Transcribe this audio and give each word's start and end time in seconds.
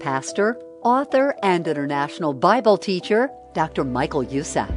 pastor, 0.00 0.58
author, 0.82 1.36
and 1.42 1.68
international 1.68 2.32
Bible 2.34 2.76
teacher, 2.76 3.30
Dr. 3.52 3.84
Michael 3.84 4.22
Youssef. 4.22 4.70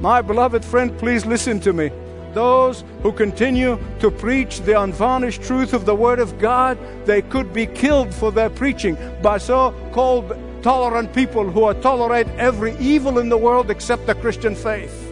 My 0.00 0.22
beloved 0.22 0.64
friend, 0.64 0.96
please 0.98 1.26
listen 1.26 1.60
to 1.60 1.72
me. 1.72 1.90
Those 2.32 2.84
who 3.02 3.12
continue 3.12 3.78
to 4.00 4.10
preach 4.10 4.60
the 4.60 4.80
unvarnished 4.80 5.42
truth 5.42 5.72
of 5.72 5.86
the 5.86 5.94
Word 5.94 6.18
of 6.18 6.38
God, 6.38 6.78
they 7.04 7.22
could 7.22 7.52
be 7.52 7.66
killed 7.66 8.14
for 8.14 8.32
their 8.32 8.50
preaching 8.50 8.96
by 9.22 9.38
so 9.38 9.74
called 9.92 10.36
tolerant 10.62 11.14
people 11.14 11.48
who 11.48 11.72
tolerate 11.80 12.28
every 12.38 12.76
evil 12.78 13.18
in 13.18 13.28
the 13.28 13.36
world 13.36 13.70
except 13.70 14.06
the 14.06 14.14
Christian 14.14 14.54
faith. 14.54 15.04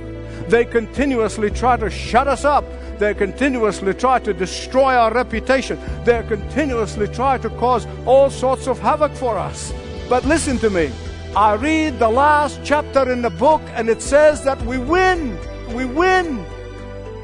They 0.48 0.64
continuously 0.64 1.50
try 1.50 1.76
to 1.76 1.90
shut 1.90 2.28
us 2.28 2.44
up. 2.44 2.64
They 2.98 3.14
continuously 3.14 3.94
try 3.94 4.18
to 4.20 4.32
destroy 4.32 4.94
our 4.94 5.12
reputation. 5.12 5.78
They 6.04 6.24
continuously 6.26 7.08
try 7.08 7.38
to 7.38 7.50
cause 7.50 7.86
all 8.06 8.30
sorts 8.30 8.66
of 8.66 8.78
havoc 8.78 9.12
for 9.12 9.36
us. 9.38 9.72
But 10.08 10.24
listen 10.24 10.58
to 10.58 10.70
me. 10.70 10.90
I 11.36 11.54
read 11.54 11.98
the 11.98 12.08
last 12.08 12.60
chapter 12.64 13.12
in 13.12 13.20
the 13.20 13.30
book 13.30 13.60
and 13.74 13.90
it 13.90 14.00
says 14.00 14.42
that 14.44 14.60
we 14.62 14.78
win. 14.78 15.38
We 15.74 15.84
win. 15.84 16.44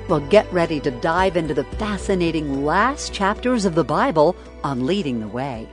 Well, 0.09 0.21
get 0.29 0.53
ready 0.53 0.81
to 0.81 0.91
dive 0.91 1.37
into 1.37 1.55
the 1.55 1.65
fascinating 1.79 2.65
last 2.65 3.15
chapters 3.15 3.65
of 3.65 3.75
the 3.75 3.85
Bible 3.85 4.37
on 4.63 4.85
Leading 4.85 5.21
the 5.21 5.29
Way. 5.29 5.69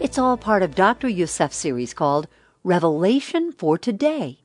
It's 0.00 0.18
all 0.18 0.36
part 0.36 0.62
of 0.62 0.74
Dr. 0.74 1.08
Youssef's 1.08 1.56
series 1.56 1.94
called 1.94 2.26
Revelation 2.64 3.52
for 3.52 3.78
Today. 3.78 4.43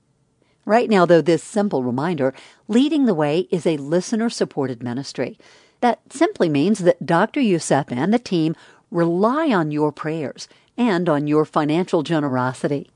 Right 0.70 0.88
now, 0.88 1.08
though, 1.08 1.22
this 1.22 1.41
simple 1.44 1.84
reminder 1.84 2.32
Leading 2.68 3.05
the 3.05 3.16
Way 3.16 3.48
is 3.50 3.66
a 3.66 3.77
listener 3.77 4.30
supported 4.30 4.84
ministry. 4.84 5.40
That 5.82 6.00
simply 6.12 6.48
means 6.48 6.77
that 6.77 7.08
Dr. 7.08 7.40
Youssef 7.40 7.88
and 7.90 8.14
the 8.14 8.20
team 8.20 8.55
rely 8.91 9.50
on 9.52 9.72
your 9.72 9.91
prayers 9.91 10.48
and 10.77 11.10
on 11.10 11.26
your 11.26 11.44
financial 11.44 12.04
generosity. 12.04 12.91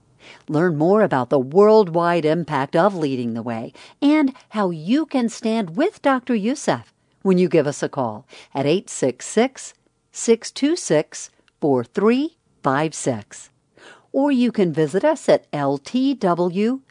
Learn 0.47 0.77
more 0.77 1.01
about 1.01 1.31
the 1.31 1.39
worldwide 1.39 2.25
impact 2.25 2.75
of 2.75 2.93
Leading 2.93 3.33
the 3.33 3.41
Way 3.41 3.73
and 4.03 4.35
how 4.49 4.69
you 4.69 5.07
can 5.07 5.27
stand 5.27 5.75
with 5.75 5.99
Dr. 6.03 6.35
Youssef 6.35 6.93
when 7.23 7.39
you 7.39 7.49
give 7.49 7.65
us 7.65 7.81
a 7.81 7.89
call 7.89 8.27
at 8.53 8.67
866 8.67 9.73
626 10.11 11.31
4356. 11.59 13.49
Or 14.11 14.31
you 14.31 14.51
can 14.51 14.71
visit 14.71 15.03
us 15.03 15.27
at 15.27 15.51
ltw 15.51 16.81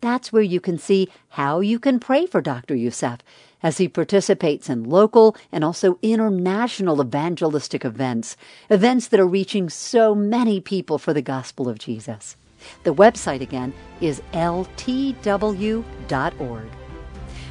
That's 0.00 0.32
where 0.32 0.42
you 0.42 0.60
can 0.60 0.78
see 0.78 1.08
how 1.30 1.60
you 1.60 1.78
can 1.78 1.98
pray 1.98 2.26
for 2.26 2.40
Dr. 2.40 2.74
Youssef 2.74 3.18
as 3.62 3.78
he 3.78 3.88
participates 3.88 4.68
in 4.68 4.84
local 4.84 5.36
and 5.50 5.64
also 5.64 5.98
international 6.02 7.00
evangelistic 7.00 7.84
events, 7.84 8.36
events 8.70 9.08
that 9.08 9.18
are 9.18 9.26
reaching 9.26 9.68
so 9.70 10.14
many 10.14 10.60
people 10.60 10.98
for 10.98 11.12
the 11.12 11.22
gospel 11.22 11.68
of 11.68 11.78
Jesus. 11.78 12.36
The 12.84 12.94
website 12.94 13.40
again 13.40 13.72
is 14.00 14.22
ltw.org. 14.32 15.84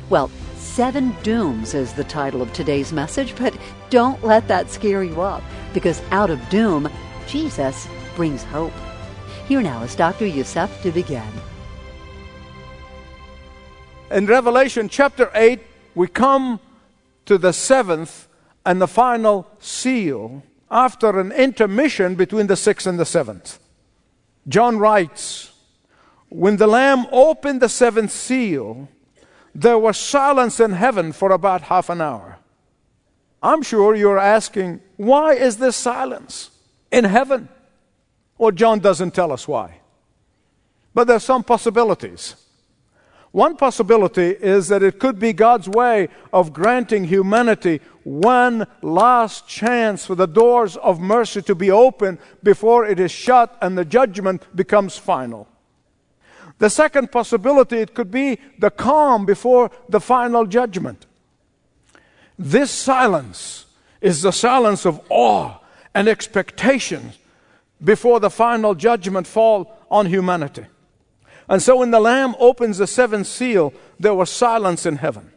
Well, 0.09 0.31
Seven 0.55 1.15
Dooms 1.23 1.73
is 1.73 1.93
the 1.93 2.03
title 2.03 2.41
of 2.41 2.51
today's 2.53 2.91
message, 2.91 3.35
but 3.35 3.55
don't 3.89 4.23
let 4.23 4.47
that 4.47 4.69
scare 4.69 5.03
you 5.03 5.21
up 5.21 5.43
because 5.73 6.01
out 6.11 6.29
of 6.29 6.49
doom, 6.49 6.89
Jesus 7.27 7.87
brings 8.15 8.43
hope. 8.43 8.73
Here 9.47 9.61
now 9.61 9.83
is 9.83 9.93
Dr. 9.93 10.25
Youssef 10.25 10.81
to 10.83 10.91
begin. 10.91 11.27
In 14.09 14.25
Revelation 14.25 14.87
chapter 14.87 15.29
8, 15.33 15.59
we 15.95 16.07
come 16.07 16.61
to 17.25 17.37
the 17.37 17.51
seventh 17.51 18.29
and 18.65 18.81
the 18.81 18.87
final 18.87 19.45
seal 19.59 20.43
after 20.71 21.19
an 21.19 21.33
intermission 21.33 22.15
between 22.15 22.47
the 22.47 22.55
sixth 22.55 22.87
and 22.87 22.97
the 22.97 23.05
seventh. 23.05 23.59
John 24.47 24.77
writes, 24.77 25.51
When 26.29 26.55
the 26.55 26.67
Lamb 26.67 27.05
opened 27.11 27.61
the 27.61 27.69
seventh 27.69 28.11
seal, 28.11 28.87
there 29.53 29.77
was 29.77 29.97
silence 29.97 30.61
in 30.61 30.71
heaven 30.71 31.11
for 31.11 31.31
about 31.31 31.63
half 31.63 31.89
an 31.89 31.99
hour. 31.99 32.37
I'm 33.41 33.61
sure 33.61 33.93
you're 33.93 34.17
asking, 34.17 34.79
why 34.95 35.33
is 35.33 35.57
this 35.57 35.75
silence 35.75 36.49
in 36.91 37.03
heaven? 37.03 37.49
Well, 38.37 38.51
John 38.51 38.79
doesn't 38.79 39.13
tell 39.13 39.31
us 39.31 39.47
why. 39.47 39.79
But 40.93 41.07
there's 41.07 41.23
some 41.23 41.43
possibilities. 41.43 42.35
One 43.31 43.57
possibility 43.57 44.27
is 44.29 44.67
that 44.67 44.83
it 44.83 44.99
could 44.99 45.17
be 45.17 45.33
God's 45.33 45.67
way 45.67 46.09
of 46.31 46.53
granting 46.53 47.05
humanity 47.05 47.81
one 48.03 48.67
last 48.81 49.47
chance 49.47 50.05
for 50.05 50.13
the 50.13 50.27
doors 50.27 50.77
of 50.77 50.99
mercy 50.99 51.41
to 51.43 51.55
be 51.55 51.71
open 51.71 52.19
before 52.43 52.85
it 52.85 52.99
is 52.99 53.11
shut 53.11 53.57
and 53.61 53.77
the 53.77 53.85
judgment 53.85 54.45
becomes 54.55 54.97
final. 54.97 55.47
The 56.59 56.69
second 56.69 57.11
possibility, 57.11 57.77
it 57.77 57.95
could 57.95 58.11
be 58.11 58.39
the 58.59 58.69
calm 58.69 59.25
before 59.25 59.71
the 59.89 59.99
final 59.99 60.45
judgment. 60.45 61.07
This 62.37 62.69
silence 62.69 63.65
is 63.99 64.21
the 64.21 64.31
silence 64.31 64.85
of 64.85 65.01
awe 65.09 65.57
and 65.95 66.07
expectation 66.07 67.13
before 67.83 68.19
the 68.19 68.29
final 68.29 68.75
judgment 68.75 69.27
fall 69.27 69.77
on 69.91 70.05
humanity. 70.05 70.65
And 71.49 71.61
so 71.61 71.77
when 71.77 71.91
the 71.91 71.99
Lamb 71.99 72.35
opens 72.39 72.77
the 72.77 72.87
seventh 72.87 73.27
seal, 73.27 73.73
there 73.99 74.13
was 74.13 74.29
silence 74.29 74.85
in 74.85 74.97
heaven. 74.97 75.31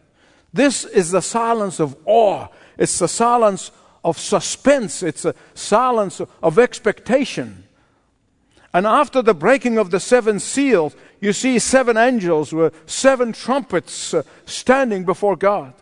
This 0.53 0.85
is 0.85 1.11
the 1.11 1.21
silence 1.21 1.81
of 1.81 1.97
awe. 2.05 2.49
It's 2.79 2.99
the 2.99 3.09
silence 3.09 3.71
of 4.05 4.19
suspense. 4.19 5.03
It's 5.03 5.25
a 5.25 5.35
silence 5.55 6.21
of 6.43 6.59
expectation. 6.59 7.65
And 8.73 8.87
after 8.87 9.23
the 9.23 9.35
breaking 9.35 9.79
of 9.79 9.91
the 9.91 10.01
seven 10.01 10.39
seals, 10.39 10.95
you 11.21 11.33
see 11.33 11.59
seven 11.59 11.97
angels 11.97 12.53
with 12.53 12.75
seven 12.89 13.33
trumpets 13.33 14.15
uh, 14.15 14.23
standing 14.45 15.05
before 15.05 15.35
God. 15.35 15.73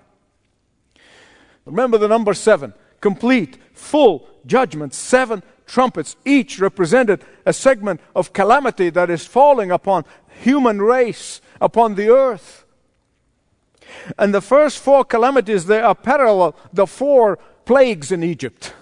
Remember 1.67 1.99
the 1.99 2.09
number 2.09 2.35
seven 2.35 2.73
complete, 3.01 3.59
full 3.75 4.27
judgment, 4.47 4.95
seven 4.95 5.43
trumpets, 5.67 6.17
each 6.25 6.59
represented 6.59 7.25
a 7.47 7.53
segment 7.53 8.01
of 8.15 8.33
calamity 8.33 8.91
that 8.91 9.11
is 9.11 9.27
falling 9.27 9.71
upon 9.71 10.05
human 10.29 10.81
race, 10.81 11.41
upon 11.61 11.95
the 11.95 12.11
earth. 12.11 12.65
And 14.19 14.35
the 14.35 14.41
first 14.41 14.79
four 14.79 15.05
calamities, 15.05 15.67
they 15.67 15.81
are 15.81 15.95
parallel 15.95 16.57
the 16.73 16.87
four 16.87 17.39
plagues 17.65 18.13
in 18.13 18.23
Egypt. 18.23 18.75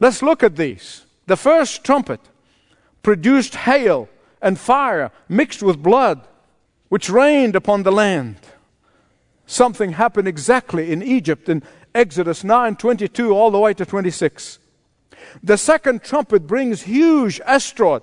Let's 0.00 0.22
look 0.22 0.42
at 0.42 0.56
these. 0.56 1.06
The 1.26 1.36
first 1.36 1.84
trumpet 1.84 2.20
produced 3.02 3.54
hail 3.54 4.08
and 4.40 4.58
fire 4.58 5.10
mixed 5.28 5.62
with 5.62 5.82
blood, 5.82 6.26
which 6.88 7.10
rained 7.10 7.56
upon 7.56 7.82
the 7.82 7.92
land. 7.92 8.36
Something 9.46 9.92
happened 9.92 10.28
exactly 10.28 10.92
in 10.92 11.02
Egypt 11.02 11.48
in 11.48 11.62
Exodus 11.94 12.44
9 12.44 12.76
22 12.76 13.32
all 13.32 13.50
the 13.50 13.58
way 13.58 13.74
to 13.74 13.84
26. 13.84 14.58
The 15.42 15.56
second 15.56 16.02
trumpet 16.02 16.46
brings 16.46 16.82
huge 16.82 17.40
asteroid 17.46 18.02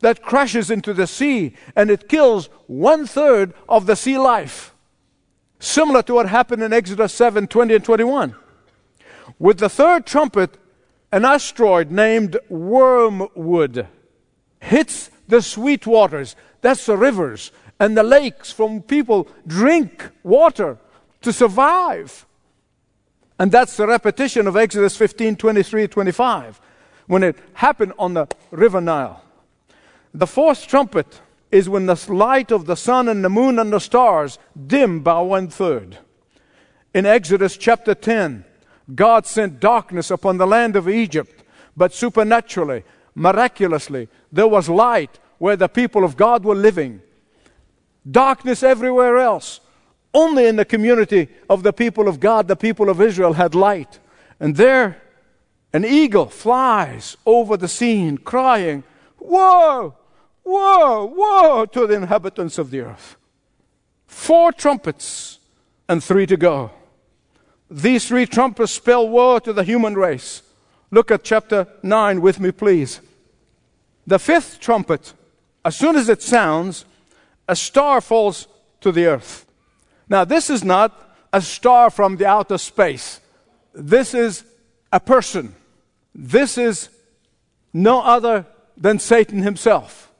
that 0.00 0.22
crashes 0.22 0.70
into 0.70 0.92
the 0.92 1.06
sea 1.06 1.54
and 1.74 1.90
it 1.90 2.08
kills 2.08 2.48
one 2.66 3.06
third 3.06 3.54
of 3.68 3.86
the 3.86 3.96
sea 3.96 4.18
life. 4.18 4.74
Similar 5.58 6.02
to 6.04 6.14
what 6.14 6.28
happened 6.28 6.62
in 6.62 6.72
Exodus 6.72 7.14
7 7.14 7.46
20 7.46 7.74
and 7.74 7.84
21. 7.84 8.34
With 9.38 9.58
the 9.58 9.68
third 9.68 10.04
trumpet, 10.04 10.58
an 11.10 11.24
asteroid 11.24 11.90
named 11.90 12.36
Wormwood 12.48 13.86
hits 14.60 15.10
the 15.28 15.40
sweet 15.40 15.86
waters, 15.86 16.36
that's 16.60 16.86
the 16.86 16.96
rivers 16.96 17.50
and 17.80 17.96
the 17.96 18.02
lakes 18.02 18.52
from 18.52 18.82
people 18.82 19.28
drink 19.46 20.10
water 20.22 20.78
to 21.22 21.32
survive. 21.32 22.26
And 23.38 23.50
that's 23.50 23.76
the 23.76 23.86
repetition 23.86 24.46
of 24.46 24.56
Exodus 24.56 24.96
15 24.96 25.36
23 25.36 25.88
25 25.88 26.60
when 27.06 27.22
it 27.22 27.36
happened 27.54 27.92
on 27.98 28.14
the 28.14 28.28
river 28.50 28.80
Nile. 28.80 29.22
The 30.12 30.26
fourth 30.26 30.66
trumpet 30.66 31.20
is 31.50 31.68
when 31.68 31.86
the 31.86 32.04
light 32.08 32.50
of 32.50 32.66
the 32.66 32.76
sun 32.76 33.08
and 33.08 33.24
the 33.24 33.28
moon 33.28 33.58
and 33.58 33.72
the 33.72 33.80
stars 33.80 34.38
dim 34.66 35.00
by 35.00 35.20
one 35.20 35.48
third. 35.48 35.98
In 36.94 37.06
Exodus 37.06 37.56
chapter 37.56 37.94
10, 37.94 38.44
God 38.94 39.26
sent 39.26 39.60
darkness 39.60 40.10
upon 40.10 40.38
the 40.38 40.46
land 40.46 40.76
of 40.76 40.88
Egypt, 40.88 41.42
but 41.76 41.92
supernaturally, 41.92 42.84
miraculously, 43.14 44.08
there 44.30 44.48
was 44.48 44.68
light 44.68 45.18
where 45.38 45.56
the 45.56 45.68
people 45.68 46.04
of 46.04 46.16
God 46.16 46.44
were 46.44 46.54
living. 46.54 47.02
Darkness 48.08 48.62
everywhere 48.62 49.18
else. 49.18 49.60
Only 50.14 50.46
in 50.46 50.56
the 50.56 50.64
community 50.64 51.28
of 51.50 51.64
the 51.64 51.72
people 51.72 52.06
of 52.06 52.20
God, 52.20 52.46
the 52.46 52.56
people 52.56 52.88
of 52.88 53.00
Israel, 53.00 53.32
had 53.32 53.54
light. 53.54 53.98
And 54.38 54.56
there, 54.56 55.02
an 55.72 55.84
eagle 55.84 56.26
flies 56.26 57.16
over 57.26 57.56
the 57.56 57.68
scene, 57.68 58.16
crying, 58.18 58.84
Woe, 59.18 59.96
woe, 60.44 61.04
woe, 61.06 61.66
to 61.66 61.86
the 61.86 61.94
inhabitants 61.94 62.58
of 62.58 62.70
the 62.70 62.80
earth. 62.80 63.16
Four 64.06 64.52
trumpets 64.52 65.40
and 65.88 66.04
three 66.04 66.26
to 66.26 66.36
go. 66.36 66.70
These 67.70 68.06
three 68.06 68.26
trumpets 68.26 68.72
spell 68.72 69.08
woe 69.08 69.38
to 69.40 69.52
the 69.52 69.64
human 69.64 69.94
race. 69.94 70.42
Look 70.90 71.10
at 71.10 71.24
chapter 71.24 71.66
9 71.82 72.20
with 72.20 72.38
me, 72.38 72.52
please. 72.52 73.00
The 74.06 74.18
fifth 74.18 74.60
trumpet, 74.60 75.14
as 75.64 75.74
soon 75.74 75.96
as 75.96 76.08
it 76.08 76.22
sounds, 76.22 76.84
a 77.48 77.56
star 77.56 78.00
falls 78.00 78.46
to 78.80 78.92
the 78.92 79.06
earth. 79.06 79.46
Now, 80.08 80.24
this 80.24 80.50
is 80.50 80.64
not 80.64 81.16
a 81.32 81.40
star 81.40 81.90
from 81.90 82.16
the 82.16 82.26
outer 82.26 82.58
space. 82.58 83.20
This 83.74 84.14
is 84.14 84.44
a 84.92 85.00
person. 85.00 85.54
This 86.14 86.58
is 86.58 86.88
no 87.72 88.02
other 88.02 88.46
than 88.76 88.98
Satan 88.98 89.42
himself. 89.42 90.12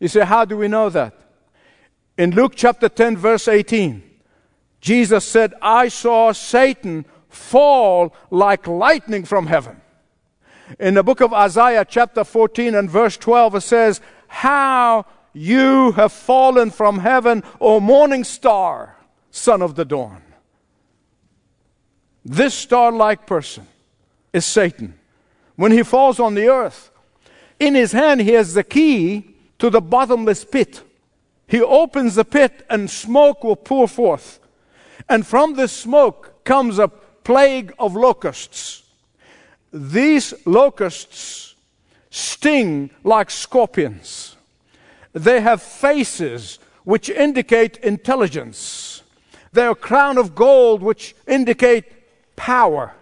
You 0.00 0.08
say, 0.08 0.24
how 0.24 0.44
do 0.44 0.56
we 0.56 0.68
know 0.68 0.90
that? 0.90 1.14
In 2.16 2.32
Luke 2.32 2.54
chapter 2.56 2.88
10, 2.88 3.16
verse 3.16 3.46
18, 3.46 4.02
Jesus 4.80 5.24
said, 5.24 5.54
I 5.62 5.88
saw 5.88 6.32
Satan 6.32 7.04
fall 7.28 8.14
like 8.30 8.66
lightning 8.66 9.24
from 9.24 9.46
heaven. 9.46 9.80
In 10.78 10.94
the 10.94 11.02
book 11.02 11.20
of 11.20 11.32
Isaiah, 11.32 11.84
chapter 11.88 12.24
14 12.24 12.74
and 12.74 12.90
verse 12.90 13.16
12, 13.16 13.56
it 13.56 13.60
says, 13.60 14.00
How 14.26 15.06
you 15.32 15.92
have 15.92 16.12
fallen 16.12 16.70
from 16.70 16.98
heaven, 16.98 17.42
O 17.60 17.80
morning 17.80 18.24
star, 18.24 18.96
son 19.30 19.62
of 19.62 19.74
the 19.74 19.84
dawn. 19.84 20.22
This 22.24 22.54
star 22.54 22.92
like 22.92 23.26
person 23.26 23.66
is 24.32 24.44
Satan. 24.44 24.94
When 25.56 25.72
he 25.72 25.82
falls 25.82 26.20
on 26.20 26.34
the 26.34 26.48
earth, 26.48 26.90
in 27.58 27.74
his 27.74 27.92
hand 27.92 28.20
he 28.20 28.32
has 28.32 28.54
the 28.54 28.64
key 28.64 29.34
to 29.58 29.70
the 29.70 29.80
bottomless 29.80 30.44
pit. 30.44 30.82
He 31.46 31.60
opens 31.60 32.14
the 32.14 32.24
pit 32.24 32.64
and 32.68 32.90
smoke 32.90 33.42
will 33.42 33.56
pour 33.56 33.88
forth. 33.88 34.38
And 35.08 35.26
from 35.26 35.54
this 35.54 35.72
smoke 35.72 36.44
comes 36.44 36.78
a 36.78 36.88
plague 36.88 37.72
of 37.78 37.96
locusts. 37.96 38.82
These 39.72 40.34
locusts 40.46 41.54
sting 42.10 42.90
like 43.04 43.30
scorpions. 43.30 44.36
They 45.12 45.40
have 45.40 45.62
faces 45.62 46.58
which 46.84 47.10
indicate 47.10 47.78
intelligence. 47.78 48.97
A 49.66 49.74
crown 49.74 50.18
of 50.18 50.34
gold 50.34 50.82
which 50.82 51.14
indicate 51.26 51.84
power. 52.36 52.94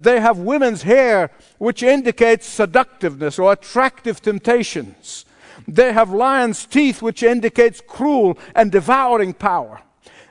They 0.00 0.20
have 0.20 0.38
women's 0.38 0.82
hair 0.82 1.30
which 1.58 1.82
indicates 1.82 2.46
seductiveness 2.46 3.38
or 3.38 3.52
attractive 3.52 4.22
temptations. 4.22 5.24
They 5.66 5.92
have 5.92 6.10
lion's 6.10 6.64
teeth 6.66 7.02
which 7.02 7.22
indicates 7.22 7.82
cruel 7.86 8.38
and 8.54 8.70
devouring 8.70 9.34
power. 9.34 9.82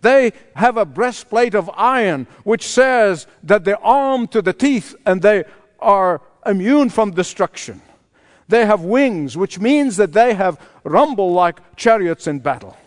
They 0.02 0.32
have 0.56 0.78
a 0.78 0.86
breastplate 0.86 1.54
of 1.54 1.70
iron 1.76 2.28
which 2.44 2.66
says 2.66 3.28
that 3.44 3.66
they're 3.66 3.84
armed 3.84 4.32
to 4.32 4.42
the 4.42 4.54
teeth 4.54 4.96
and 5.06 5.22
they 5.22 5.44
are 5.80 6.22
immune 6.46 6.90
from 6.90 7.12
destruction. 7.12 7.82
They 8.48 8.66
have 8.66 8.82
wings, 8.82 9.36
which 9.36 9.60
means 9.60 9.98
that 9.98 10.14
they 10.14 10.34
have 10.34 10.60
rumble 10.84 11.34
like 11.34 11.76
chariots 11.76 12.28
in 12.28 12.40
battle. 12.40 12.78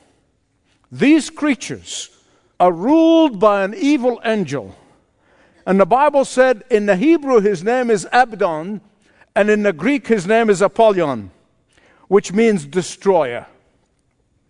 These 0.91 1.29
creatures 1.29 2.09
are 2.61 2.73
ruled 2.73 3.41
by 3.41 3.65
an 3.65 3.75
evil 3.75 4.21
angel. 4.25 4.77
And 5.67 5.81
the 5.81 5.87
Bible 5.87 6.25
said 6.27 6.62
in 6.71 6.87
the 6.87 6.95
Hebrew 6.95 7.41
his 7.41 7.65
name 7.65 7.91
is 7.91 8.07
Abaddon, 8.12 8.83
and 9.35 9.49
in 9.49 9.62
the 9.62 9.73
Greek 9.73 10.07
his 10.07 10.27
name 10.27 10.51
is 10.51 10.61
Apollyon, 10.61 11.31
which 12.09 12.33
means 12.33 12.67
destroyer. 12.67 13.47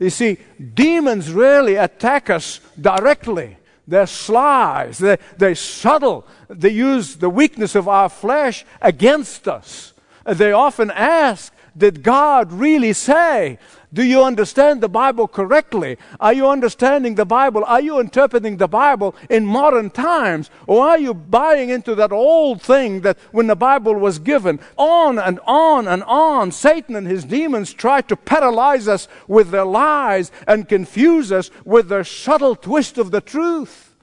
You 0.00 0.10
see, 0.10 0.38
demons 0.74 1.30
really 1.32 1.76
attack 1.76 2.30
us 2.30 2.60
directly. 2.80 3.58
They're 3.86 4.06
sly, 4.06 4.92
they're, 4.98 5.18
they're 5.36 5.54
subtle. 5.54 6.26
They 6.48 6.70
use 6.70 7.16
the 7.16 7.30
weakness 7.30 7.74
of 7.74 7.86
our 7.86 8.08
flesh 8.08 8.64
against 8.80 9.46
us. 9.46 9.92
They 10.24 10.52
often 10.52 10.90
ask, 10.90 11.52
Did 11.76 12.02
God 12.02 12.52
really 12.52 12.92
say? 12.92 13.58
Do 13.92 14.04
you 14.04 14.22
understand 14.22 14.80
the 14.80 14.88
Bible 14.88 15.26
correctly? 15.26 15.98
Are 16.20 16.32
you 16.32 16.48
understanding 16.48 17.16
the 17.16 17.24
Bible? 17.24 17.64
Are 17.64 17.80
you 17.80 17.98
interpreting 17.98 18.56
the 18.56 18.68
Bible 18.68 19.16
in 19.28 19.44
modern 19.44 19.90
times? 19.90 20.48
Or 20.68 20.86
are 20.86 20.98
you 20.98 21.12
buying 21.12 21.70
into 21.70 21.96
that 21.96 22.12
old 22.12 22.62
thing 22.62 23.00
that 23.00 23.18
when 23.32 23.48
the 23.48 23.56
Bible 23.56 23.94
was 23.94 24.20
given? 24.20 24.60
On 24.76 25.18
and 25.18 25.40
on 25.44 25.88
and 25.88 26.04
on, 26.04 26.52
Satan 26.52 26.94
and 26.94 27.06
his 27.06 27.24
demons 27.24 27.72
try 27.72 28.00
to 28.02 28.16
paralyze 28.16 28.86
us 28.86 29.08
with 29.26 29.50
their 29.50 29.64
lies 29.64 30.30
and 30.46 30.68
confuse 30.68 31.32
us 31.32 31.50
with 31.64 31.88
their 31.88 32.04
subtle 32.04 32.54
twist 32.54 32.96
of 32.96 33.10
the 33.10 33.20
truth. 33.20 33.96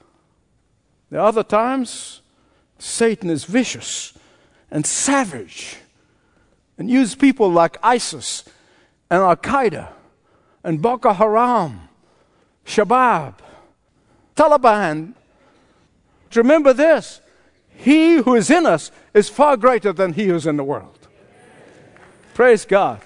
The 1.10 1.22
other 1.22 1.42
times, 1.42 2.20
Satan 2.78 3.30
is 3.30 3.44
vicious 3.44 4.12
and 4.70 4.84
savage 4.84 5.78
and 6.78 6.88
use 6.88 7.14
people 7.16 7.50
like 7.50 7.76
ISIS 7.82 8.44
and 9.10 9.20
Al 9.20 9.36
Qaeda 9.36 9.88
and 10.62 10.80
Boko 10.80 11.12
Haram, 11.12 11.88
Shabab, 12.64 13.34
Taliban. 14.36 15.14
Remember 16.34 16.72
this 16.72 17.20
He 17.68 18.16
who 18.16 18.36
is 18.36 18.50
in 18.50 18.64
us 18.64 18.92
is 19.12 19.28
far 19.28 19.56
greater 19.56 19.92
than 19.92 20.12
he 20.12 20.26
who's 20.26 20.46
in 20.46 20.56
the 20.56 20.64
world. 20.64 21.08
Praise 22.34 22.64
God. 22.64 23.00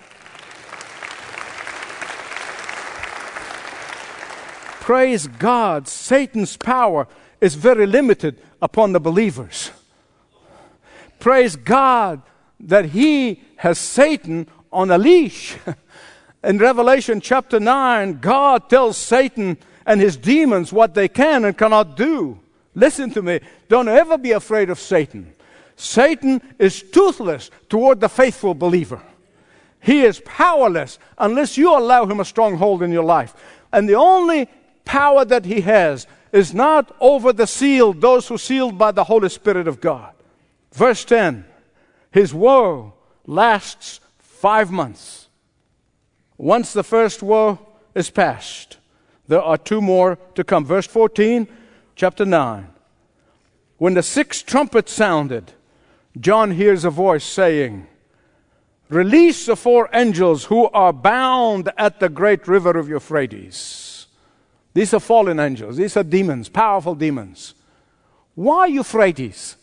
Praise 4.81 5.27
God. 5.27 5.89
Satan's 5.89 6.57
power 6.57 7.07
is 7.41 7.55
very 7.55 7.87
limited 7.87 8.43
upon 8.61 8.93
the 8.93 9.01
believers. 9.01 9.71
Praise 11.19 11.57
God 11.57 12.21
that 12.63 12.87
he 12.87 13.43
has 13.57 13.79
Satan 13.79 14.49
on 14.73 14.91
a 14.91 14.99
leash. 14.99 15.57
In 16.45 16.59
Revelation 16.59 17.21
chapter 17.21 17.61
9, 17.61 18.19
God 18.21 18.69
tells 18.69 18.97
Satan 18.97 19.59
and 19.87 20.01
his 20.01 20.17
demons 20.17 20.73
what 20.73 20.95
they 20.95 21.09
can 21.09 21.45
and 21.45 21.57
cannot 21.57 21.97
do. 21.97 22.39
Listen 22.75 23.11
to 23.11 23.23
me. 23.23 23.41
Don't 23.69 23.89
ever 23.89 24.17
be 24.17 24.33
afraid 24.33 24.71
of 24.71 24.79
Satan. 24.79 25.35
Satan 25.77 26.41
is 26.59 26.83
toothless 26.83 27.51
toward 27.69 28.01
the 28.01 28.09
faithful 28.09 28.55
believer. 28.55 29.01
He 29.81 30.03
is 30.03 30.23
powerless 30.25 30.99
unless 31.19 31.59
you 31.59 31.77
allow 31.77 32.07
him 32.07 32.21
a 32.21 32.25
stronghold 32.25 32.83
in 32.83 32.93
your 32.93 33.05
life. 33.05 33.35
And 33.73 33.89
the 33.89 33.95
only 33.95 34.49
power 34.85 35.25
that 35.25 35.45
he 35.45 35.61
has 35.63 36.07
is 36.31 36.55
not 36.55 36.95
over 37.01 37.33
the 37.33 37.47
sealed, 37.47 38.01
those 38.01 38.29
who 38.29 38.39
sealed 38.39 38.79
by 38.79 38.93
the 38.93 39.05
Holy 39.05 39.29
Spirit 39.29 39.69
of 39.69 39.81
God. 39.81 40.13
Verse 40.73 41.05
10 41.05 41.45
His 42.13 42.33
woe 42.33 42.93
lasts 43.27 44.01
five 44.19 44.71
months. 44.71 45.29
Once 46.37 46.73
the 46.73 46.85
first 46.85 47.23
woe 47.23 47.59
is 47.95 48.11
past, 48.11 48.77
there 49.27 49.43
are 49.43 49.57
two 49.57 49.81
more 49.81 50.19
to 50.35 50.45
come. 50.45 50.65
Verse 50.65 50.87
14, 50.87 51.49
chapter 51.97 52.25
9. 52.25 52.69
When 53.79 53.95
the 53.95 54.03
sixth 54.03 54.47
trumpet 54.47 54.89
sounded, 54.89 55.53
John 56.21 56.51
hears 56.51 56.85
a 56.85 56.91
voice 56.91 57.25
saying, 57.25 57.87
Release 58.91 59.47
the 59.47 59.57
four 59.57 59.89
angels 59.95 60.45
who 60.45 60.69
are 60.69 60.93
bound 60.93 61.71
at 61.79 61.99
the 61.99 62.11
great 62.11 62.47
river 62.47 62.77
of 62.77 62.91
Euphrates. 62.91 64.07
These 64.75 64.93
are 64.93 65.01
fallen 65.01 65.41
angels, 65.41 65.79
these 65.79 65.97
are 65.97 66.03
demons, 66.03 66.51
powerful 66.51 66.95
demons. 66.95 67.55
Why 68.35 68.67
Euphrates? 68.67 69.57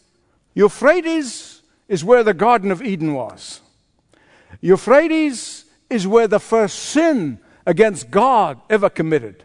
Euphrates 0.56 1.59
is 1.90 2.06
where 2.06 2.24
the 2.24 2.34
Garden 2.34 2.72
of 2.72 2.82
Eden 2.82 3.14
was. 3.14 3.60
Euphrates 4.62 5.66
is 5.90 6.08
where 6.08 6.28
the 6.28 6.40
first 6.40 6.78
sin 6.80 7.40
against 7.66 8.10
God 8.10 8.62
ever 8.70 8.90
committed. 8.90 9.44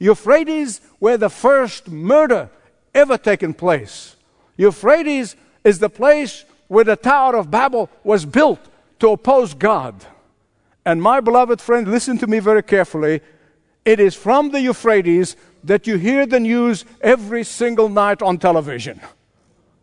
Euphrates, 0.00 0.80
where 0.98 1.18
the 1.18 1.30
first 1.30 1.88
murder 1.88 2.50
ever 2.94 3.16
taken 3.16 3.54
place. 3.54 4.16
Euphrates 4.56 5.36
is 5.62 5.78
the 5.78 5.90
place 5.90 6.44
where 6.68 6.84
the 6.84 6.96
Tower 6.96 7.36
of 7.36 7.50
Babel 7.50 7.90
was 8.02 8.24
built 8.24 8.60
to 8.98 9.10
oppose 9.10 9.54
God. 9.54 9.94
And 10.86 11.02
my 11.02 11.20
beloved 11.20 11.60
friend, 11.60 11.86
listen 11.86 12.18
to 12.18 12.26
me 12.26 12.38
very 12.38 12.62
carefully. 12.62 13.20
It 13.84 14.00
is 14.00 14.14
from 14.14 14.50
the 14.50 14.60
Euphrates 14.60 15.36
that 15.62 15.86
you 15.86 15.96
hear 15.96 16.26
the 16.26 16.40
news 16.40 16.84
every 17.00 17.44
single 17.44 17.88
night 17.88 18.22
on 18.22 18.38
television. 18.38 19.00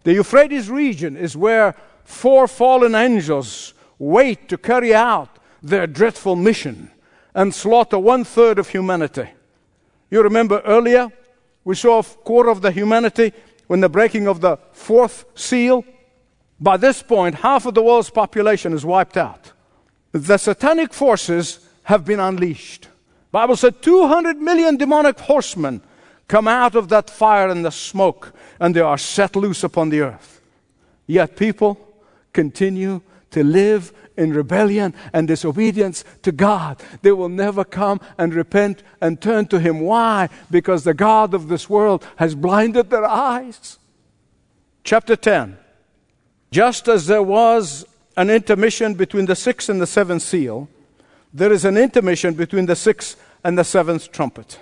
The 0.03 0.13
Euphrates 0.13 0.69
region 0.69 1.15
is 1.15 1.37
where 1.37 1.75
four 2.03 2.47
fallen 2.47 2.95
angels 2.95 3.73
wait 3.99 4.49
to 4.49 4.57
carry 4.57 4.93
out 4.93 5.37
their 5.61 5.87
dreadful 5.87 6.35
mission 6.35 6.91
and 7.33 7.53
slaughter 7.53 7.99
one 7.99 8.23
third 8.23 8.59
of 8.59 8.69
humanity. 8.69 9.29
You 10.09 10.21
remember 10.23 10.61
earlier, 10.65 11.11
we 11.63 11.75
saw 11.75 11.99
a 11.99 12.03
quarter 12.03 12.49
of 12.49 12.61
the 12.61 12.71
humanity 12.71 13.31
when 13.67 13.79
the 13.79 13.89
breaking 13.89 14.27
of 14.27 14.41
the 14.41 14.57
fourth 14.73 15.25
seal. 15.35 15.85
By 16.59 16.77
this 16.77 17.01
point, 17.01 17.35
half 17.35 17.65
of 17.65 17.73
the 17.73 17.81
world's 17.81 18.09
population 18.09 18.73
is 18.73 18.85
wiped 18.85 19.17
out. 19.17 19.53
The 20.11 20.37
satanic 20.37 20.93
forces 20.93 21.67
have 21.83 22.05
been 22.05 22.19
unleashed. 22.19 22.89
Bible 23.31 23.55
said 23.55 23.81
200 23.81 24.37
million 24.37 24.75
demonic 24.75 25.19
horsemen 25.19 25.81
come 26.27 26.47
out 26.47 26.75
of 26.75 26.89
that 26.89 27.09
fire 27.09 27.49
and 27.49 27.63
the 27.63 27.71
smoke, 27.71 28.33
and 28.59 28.75
they 28.75 28.81
are 28.81 28.97
set 28.97 29.35
loose 29.35 29.63
upon 29.63 29.89
the 29.89 30.01
earth. 30.01 30.41
Yet 31.07 31.37
people 31.37 31.77
continue 32.33 33.01
to 33.31 33.43
live 33.43 33.93
in 34.17 34.33
rebellion 34.33 34.93
and 35.13 35.27
disobedience 35.27 36.03
to 36.21 36.31
God. 36.31 36.81
They 37.01 37.11
will 37.11 37.29
never 37.29 37.63
come 37.63 37.99
and 38.17 38.33
repent 38.33 38.83
and 38.99 39.21
turn 39.21 39.47
to 39.47 39.59
Him. 39.59 39.79
Why? 39.79 40.29
Because 40.49 40.83
the 40.83 40.93
God 40.93 41.33
of 41.33 41.47
this 41.47 41.69
world 41.69 42.05
has 42.17 42.35
blinded 42.35 42.89
their 42.89 43.05
eyes. 43.05 43.79
Chapter 44.83 45.15
10. 45.15 45.57
Just 46.51 46.87
as 46.87 47.07
there 47.07 47.23
was 47.23 47.85
an 48.17 48.29
intermission 48.29 48.93
between 48.93 49.25
the 49.25 49.35
sixth 49.35 49.69
and 49.69 49.81
the 49.81 49.87
seventh 49.87 50.21
seal, 50.21 50.67
there 51.33 51.53
is 51.53 51.63
an 51.63 51.77
intermission 51.77 52.33
between 52.33 52.65
the 52.65 52.75
sixth 52.75 53.21
and 53.43 53.57
the 53.57 53.63
seventh 53.63 54.11
trumpet. 54.11 54.59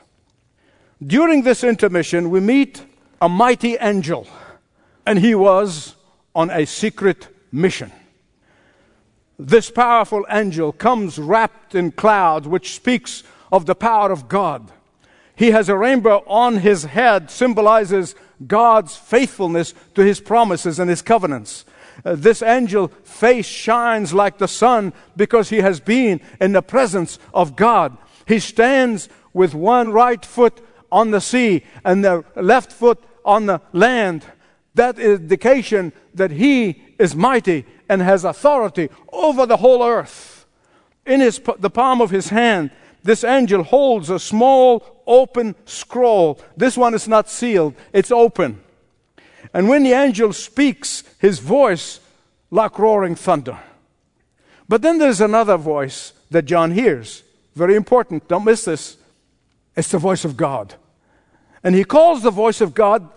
During 1.05 1.43
this 1.43 1.63
intermission, 1.63 2.29
we 2.29 2.39
meet 2.39 2.85
a 3.21 3.27
mighty 3.27 3.75
angel, 3.77 4.27
and 5.05 5.17
he 5.17 5.33
was 5.33 5.95
on 6.35 6.51
a 6.51 6.65
secret 6.65 7.27
mission. 7.51 7.91
This 9.37 9.71
powerful 9.71 10.25
angel 10.29 10.71
comes 10.71 11.17
wrapped 11.17 11.73
in 11.73 11.91
clouds, 11.91 12.47
which 12.47 12.75
speaks 12.75 13.23
of 13.51 13.65
the 13.65 13.75
power 13.75 14.11
of 14.11 14.27
God. 14.27 14.71
He 15.35 15.51
has 15.51 15.69
a 15.69 15.77
rainbow 15.77 16.23
on 16.27 16.57
his 16.57 16.83
head, 16.83 17.31
symbolizes 17.31 18.15
God's 18.45 18.97
faithfulness 18.97 19.73
to 19.95 20.01
his 20.01 20.19
promises 20.19 20.79
and 20.79 20.89
his 20.89 21.01
covenants. 21.01 21.63
Uh, 22.03 22.15
this 22.15 22.41
angel 22.41 22.89
face 23.03 23.45
shines 23.45 24.13
like 24.13 24.37
the 24.37 24.47
sun 24.47 24.93
because 25.15 25.49
he 25.49 25.57
has 25.57 25.79
been 25.79 26.19
in 26.39 26.51
the 26.51 26.61
presence 26.61 27.19
of 27.33 27.55
God. 27.55 27.97
He 28.25 28.39
stands 28.39 29.09
with 29.33 29.53
one 29.53 29.91
right 29.91 30.23
foot 30.25 30.61
on 30.91 31.11
the 31.11 31.21
sea 31.21 31.63
and 31.83 32.03
the 32.03 32.25
left 32.35 32.71
foot 32.71 33.01
on 33.23 33.45
the 33.45 33.61
land. 33.73 34.25
That 34.75 34.99
is 34.99 35.19
indication 35.19 35.93
that 36.13 36.31
he 36.31 36.83
is 36.97 37.15
mighty 37.15 37.65
and 37.87 38.01
has 38.01 38.23
authority 38.23 38.89
over 39.11 39.45
the 39.45 39.57
whole 39.57 39.83
earth. 39.83 40.45
In 41.05 41.21
his, 41.21 41.41
the 41.57 41.69
palm 41.69 42.01
of 42.01 42.11
his 42.11 42.29
hand, 42.29 42.71
this 43.03 43.23
angel 43.23 43.63
holds 43.63 44.09
a 44.09 44.19
small 44.19 45.01
open 45.07 45.55
scroll. 45.65 46.39
This 46.55 46.77
one 46.77 46.93
is 46.93 47.07
not 47.07 47.29
sealed, 47.29 47.73
it's 47.93 48.11
open. 48.11 48.61
And 49.53 49.67
when 49.67 49.83
the 49.83 49.93
angel 49.93 50.33
speaks, 50.33 51.03
his 51.17 51.39
voice 51.39 51.99
like 52.51 52.77
roaring 52.77 53.15
thunder. 53.15 53.57
But 54.67 54.81
then 54.83 54.99
there's 54.99 55.21
another 55.21 55.57
voice 55.57 56.13
that 56.29 56.45
John 56.45 56.71
hears. 56.71 57.23
Very 57.55 57.75
important, 57.75 58.27
don't 58.27 58.45
miss 58.45 58.65
this. 58.65 58.97
It's 59.75 59.89
the 59.89 59.97
voice 59.97 60.25
of 60.25 60.37
God. 60.37 60.75
And 61.63 61.73
he 61.73 61.83
calls 61.83 62.21
the 62.21 62.31
voice 62.31 62.61
of 62.61 62.73
God 62.73 63.09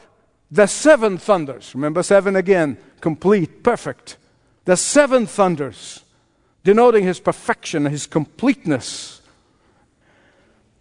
the 0.52 0.66
seven 0.66 1.16
thunders. 1.16 1.74
Remember, 1.74 2.02
seven 2.02 2.36
again, 2.36 2.76
complete, 3.00 3.62
perfect. 3.62 4.18
The 4.66 4.76
seven 4.76 5.26
thunders, 5.26 6.04
denoting 6.62 7.04
his 7.04 7.18
perfection, 7.18 7.86
his 7.86 8.06
completeness. 8.06 9.22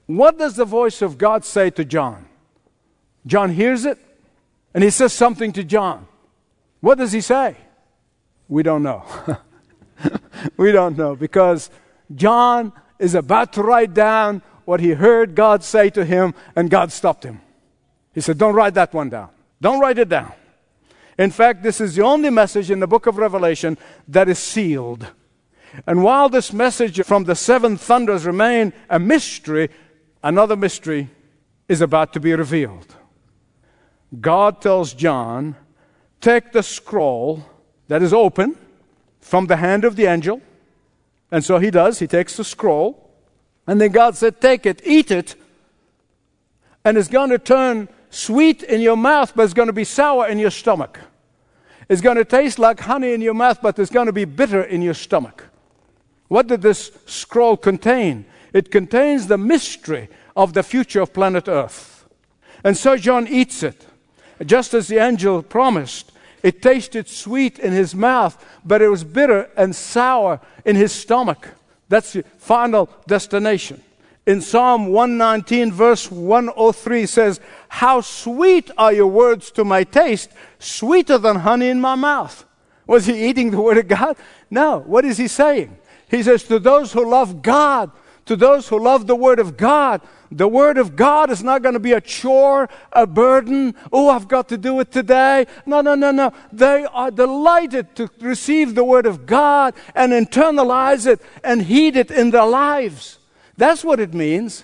What 0.08 0.38
does 0.38 0.58
the 0.58 0.66
voice 0.66 1.02
of 1.02 1.18
God 1.18 1.46
say 1.46 1.70
to 1.70 1.86
John? 1.86 2.26
John 3.26 3.52
hears 3.54 3.86
it, 3.86 3.98
and 4.74 4.84
he 4.84 4.90
says 4.90 5.14
something 5.14 5.54
to 5.54 5.64
John. 5.64 6.06
What 6.82 6.98
does 6.98 7.14
he 7.14 7.22
say? 7.22 7.56
We 8.50 8.64
don't 8.64 8.84
know. 8.84 9.06
we 10.58 10.74
don't 10.74 10.98
know 10.98 11.16
because 11.16 11.70
John 12.14 12.74
is 13.00 13.16
about 13.16 13.54
to 13.54 13.64
write 13.64 13.94
down 13.94 14.42
what 14.66 14.82
he 14.82 14.92
heard 14.92 15.34
God 15.34 15.64
say 15.64 15.90
to 15.92 16.04
him, 16.04 16.34
and 16.58 16.70
God 16.70 16.92
stopped 16.92 17.24
him. 17.24 17.40
He 18.14 18.20
said, 18.20 18.38
Don't 18.38 18.54
write 18.54 18.74
that 18.74 18.94
one 18.94 19.10
down. 19.10 19.30
Don't 19.62 19.80
write 19.80 20.00
it 20.00 20.10
down. 20.10 20.34
In 21.18 21.30
fact, 21.30 21.62
this 21.62 21.80
is 21.80 21.96
the 21.96 22.04
only 22.04 22.30
message 22.30 22.72
in 22.72 22.80
the 22.80 22.88
book 22.88 23.06
of 23.06 23.18
Revelation 23.18 23.78
that 24.08 24.28
is 24.28 24.40
sealed. 24.40 25.08
And 25.88 26.04
while 26.04 26.30
this 26.30 26.52
message 26.52 27.02
from 27.06 27.26
the 27.26 27.36
seven 27.36 27.78
thunders 27.78 28.26
remain 28.26 28.74
a 28.90 29.00
mystery, 29.00 29.70
another 30.24 30.56
mystery 30.56 31.10
is 31.70 31.80
about 31.80 32.12
to 32.14 32.20
be 32.20 32.34
revealed. 32.34 32.96
God 34.20 34.62
tells 34.62 34.94
John, 34.94 35.56
Take 36.20 36.52
the 36.52 36.62
scroll 36.62 37.44
that 37.88 38.04
is 38.04 38.14
open 38.14 38.56
from 39.20 39.48
the 39.48 39.56
hand 39.56 39.86
of 39.86 39.96
the 39.96 40.06
angel. 40.06 40.42
And 41.32 41.44
so 41.44 41.58
he 41.58 41.72
does. 41.72 42.00
He 42.00 42.08
takes 42.08 42.38
the 42.38 42.44
scroll. 42.44 43.10
And 43.66 43.80
then 43.80 43.92
God 43.92 44.16
said, 44.16 44.42
Take 44.42 44.66
it, 44.66 44.82
eat 44.86 45.12
it, 45.12 45.36
and 46.84 46.98
it's 46.98 47.08
going 47.08 47.30
to 47.30 47.40
turn 47.40 47.88
sweet 48.12 48.62
in 48.62 48.82
your 48.82 48.98
mouth, 48.98 49.34
but 49.36 49.44
it's 49.44 49.54
going 49.54 49.68
to 49.68 49.74
be 49.74 49.84
sour 49.84 50.28
in 50.28 50.38
your 50.38 50.52
stomach. 50.52 51.00
It's 51.90 52.02
going 52.02 52.18
to 52.18 52.26
taste 52.26 52.60
like 52.60 52.82
honey 52.82 53.14
in 53.14 53.22
your 53.22 53.34
mouth, 53.34 53.60
but 53.62 53.80
it's 53.80 53.90
going 53.90 54.06
to 54.06 54.14
be 54.14 54.26
bitter 54.26 54.62
in 54.62 54.82
your 54.82 54.94
stomach. 54.94 55.46
What 56.28 56.48
did 56.48 56.62
this 56.62 56.92
scroll 57.06 57.58
contain? 57.58 58.26
It 58.54 58.72
contains 58.72 59.28
the 59.28 59.38
mystery 59.38 60.10
of 60.36 60.54
the 60.54 60.64
future 60.64 61.02
of 61.02 61.14
planet 61.14 61.48
Earth. 61.48 62.06
And 62.64 62.78
so 62.78 62.96
John 62.96 63.28
eats 63.28 63.64
it, 63.64 63.88
just 64.46 64.74
as 64.74 64.88
the 64.88 64.98
angel 64.98 65.42
promised. 65.42 66.12
It 66.44 66.62
tasted 66.62 67.08
sweet 67.08 67.60
in 67.60 67.74
his 67.74 67.94
mouth, 67.94 68.44
but 68.64 68.82
it 68.82 68.88
was 68.88 69.04
bitter 69.04 69.50
and 69.58 69.76
sour 69.76 70.40
in 70.66 70.76
his 70.76 70.92
stomach. 70.92 71.50
That's 71.90 72.14
the 72.14 72.24
final 72.38 72.90
destination 73.08 73.84
in 74.26 74.40
Psalm 74.42 74.88
119, 74.88 75.72
verse 75.72 76.12
103 76.12 77.06
says, 77.06 77.40
How 77.70 78.02
sweet 78.02 78.70
are 78.78 78.94
your 78.94 79.08
words 79.08 79.50
to 79.52 79.66
my 79.66 79.84
taste, 79.84 80.32
sweeter 80.60 81.18
than 81.18 81.38
honey 81.38 81.70
in 81.70 81.82
my 81.82 81.96
mouth. 81.96 82.46
Was 82.86 83.08
he 83.08 83.30
eating 83.30 83.52
the 83.52 83.62
word 83.62 83.78
of 83.78 83.88
God? 83.88 84.18
No. 84.50 84.80
What 84.80 85.06
is 85.06 85.18
he 85.18 85.28
saying? 85.28 85.78
He 86.10 86.22
says, 86.22 86.44
To 86.44 86.60
those 86.60 86.94
who 86.94 87.10
love 87.10 87.42
God, 87.42 87.92
to 88.26 88.36
those 88.36 88.68
who 88.68 88.80
love 88.80 89.08
the 89.08 89.16
word 89.16 89.40
of 89.40 89.58
God, 89.58 90.02
the 90.32 90.48
word 90.48 90.78
of 90.78 90.96
God 90.96 91.32
is 91.32 91.44
not 91.44 91.64
going 91.64 91.74
to 91.74 91.80
be 91.80 91.94
a 91.94 92.02
chore, 92.02 92.70
a 92.94 93.08
burden. 93.08 93.76
Oh, 93.92 94.10
I've 94.10 94.28
got 94.28 94.50
to 94.50 94.58
do 94.58 94.80
it 94.82 94.92
today. 94.92 95.48
No, 95.66 95.82
no, 95.82 95.96
no, 95.96 96.12
no. 96.12 96.32
They 96.54 96.86
are 96.86 97.12
delighted 97.12 97.96
to 97.96 98.10
receive 98.20 98.76
the 98.76 98.84
word 98.84 99.08
of 99.08 99.26
God 99.26 99.74
and 99.96 100.12
internalize 100.12 101.08
it 101.08 101.22
and 101.44 101.64
heed 101.64 101.96
it 101.96 102.12
in 102.12 102.30
their 102.30 102.46
lives. 102.46 103.18
That's 103.62 103.84
what 103.84 104.00
it 104.00 104.12
means. 104.16 104.64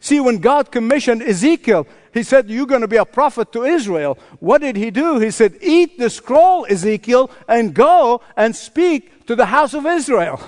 See, 0.00 0.18
when 0.18 0.38
God 0.38 0.72
commissioned 0.72 1.22
Ezekiel, 1.22 1.86
he 2.12 2.24
said, 2.24 2.50
You're 2.50 2.66
going 2.66 2.80
to 2.80 2.88
be 2.88 2.96
a 2.96 3.04
prophet 3.04 3.52
to 3.52 3.62
Israel. 3.62 4.18
What 4.40 4.62
did 4.62 4.74
he 4.74 4.90
do? 4.90 5.20
He 5.20 5.30
said, 5.30 5.56
Eat 5.60 5.96
the 5.96 6.10
scroll, 6.10 6.66
Ezekiel, 6.68 7.30
and 7.46 7.72
go 7.72 8.22
and 8.36 8.56
speak 8.56 9.26
to 9.28 9.36
the 9.36 9.46
house 9.46 9.74
of 9.74 9.86
Israel. 9.86 10.40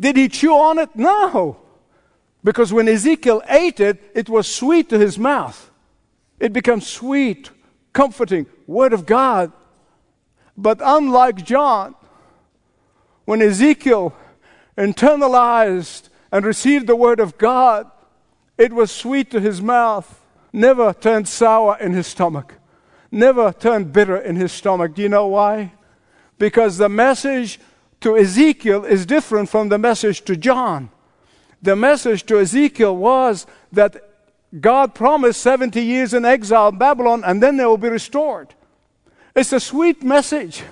Did 0.00 0.16
he 0.16 0.30
chew 0.30 0.54
on 0.54 0.78
it? 0.78 0.88
No. 0.94 1.58
Because 2.42 2.72
when 2.72 2.88
Ezekiel 2.88 3.42
ate 3.50 3.78
it, 3.78 4.10
it 4.14 4.30
was 4.30 4.48
sweet 4.48 4.88
to 4.88 4.98
his 4.98 5.18
mouth. 5.18 5.70
It 6.40 6.54
became 6.54 6.80
sweet, 6.80 7.50
comforting 7.92 8.46
word 8.66 8.94
of 8.94 9.04
God. 9.04 9.52
But 10.56 10.78
unlike 10.82 11.44
John, 11.44 11.94
when 13.26 13.42
Ezekiel 13.42 14.16
internalized 14.78 16.08
and 16.32 16.46
received 16.46 16.86
the 16.86 16.96
word 16.96 17.20
of 17.20 17.36
God, 17.36 17.88
it 18.56 18.72
was 18.72 18.90
sweet 18.90 19.30
to 19.30 19.40
his 19.40 19.60
mouth, 19.60 20.20
never 20.52 20.94
turned 20.94 21.28
sour 21.28 21.76
in 21.78 21.92
his 21.92 22.06
stomach, 22.06 22.54
never 23.10 23.52
turned 23.52 23.92
bitter 23.92 24.16
in 24.16 24.36
his 24.36 24.50
stomach. 24.50 24.94
Do 24.94 25.02
you 25.02 25.10
know 25.10 25.26
why? 25.26 25.74
Because 26.38 26.78
the 26.78 26.88
message 26.88 27.60
to 28.00 28.16
Ezekiel 28.16 28.84
is 28.84 29.06
different 29.06 29.50
from 29.50 29.68
the 29.68 29.78
message 29.78 30.22
to 30.22 30.36
John. 30.36 30.90
The 31.60 31.76
message 31.76 32.24
to 32.26 32.40
Ezekiel 32.40 32.96
was 32.96 33.46
that 33.70 34.10
God 34.58 34.94
promised 34.94 35.40
70 35.42 35.80
years 35.80 36.12
in 36.12 36.24
exile 36.24 36.68
in 36.68 36.78
Babylon 36.78 37.22
and 37.24 37.42
then 37.42 37.56
they 37.56 37.64
will 37.64 37.78
be 37.78 37.88
restored. 37.88 38.54
It's 39.36 39.52
a 39.52 39.60
sweet 39.60 40.02
message 40.02 40.62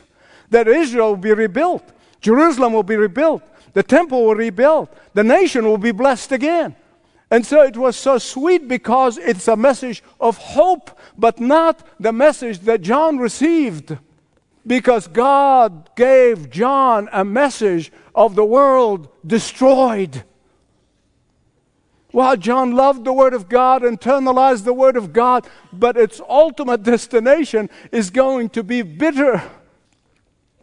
that 0.51 0.67
Israel 0.67 1.11
will 1.11 1.17
be 1.17 1.33
rebuilt, 1.33 1.85
Jerusalem 2.21 2.73
will 2.73 2.83
be 2.83 2.97
rebuilt, 2.97 3.43
the 3.73 3.83
temple 3.83 4.27
will 4.27 4.35
rebuild. 4.35 4.89
The 5.15 5.25
nation 5.25 5.65
will 5.65 5.79
be 5.79 5.93
blessed 5.93 6.33
again. 6.33 6.77
And 7.31 7.47
so 7.47 7.63
it 7.63 7.77
was 7.77 7.97
so 7.97 8.19
sweet 8.19 8.67
because 8.67 9.17
it's 9.17 9.47
a 9.47 9.57
message 9.57 10.03
of 10.21 10.37
hope, 10.37 10.99
but 11.17 11.39
not 11.39 11.87
the 12.01 12.13
message 12.13 12.61
that 12.61 12.81
John 12.81 13.19
received. 13.19 13.97
Because 14.67 15.07
God 15.07 15.91
gave 15.95 16.51
John 16.51 17.09
a 17.13 17.25
message 17.25 17.93
of 18.15 18.35
the 18.35 18.45
world 18.45 19.09
destroyed. 19.25 20.25
While 22.11 22.37
John 22.37 22.73
loved 22.73 23.05
the 23.05 23.13
Word 23.13 23.35
of 23.35 23.49
God, 23.49 23.83
internalized 23.83 24.65
the 24.65 24.75
Word 24.75 24.97
of 24.97 25.13
God, 25.13 25.47
but 25.73 25.97
its 25.97 26.21
ultimate 26.29 26.83
destination 26.95 27.71
is 27.93 28.11
going 28.11 28.49
to 28.51 28.65
be 28.65 28.83
bitter. 28.83 29.43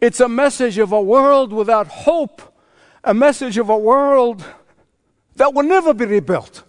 It's 0.00 0.20
a 0.20 0.28
message 0.28 0.76
of 0.76 0.92
a 0.92 1.00
world 1.00 1.52
without 1.52 1.88
hope 1.88 2.47
a 3.04 3.14
message 3.14 3.58
of 3.58 3.68
a 3.68 3.78
world 3.78 4.44
that 5.36 5.54
will 5.54 5.62
never 5.62 5.94
be 5.94 6.04
rebuilt, 6.04 6.64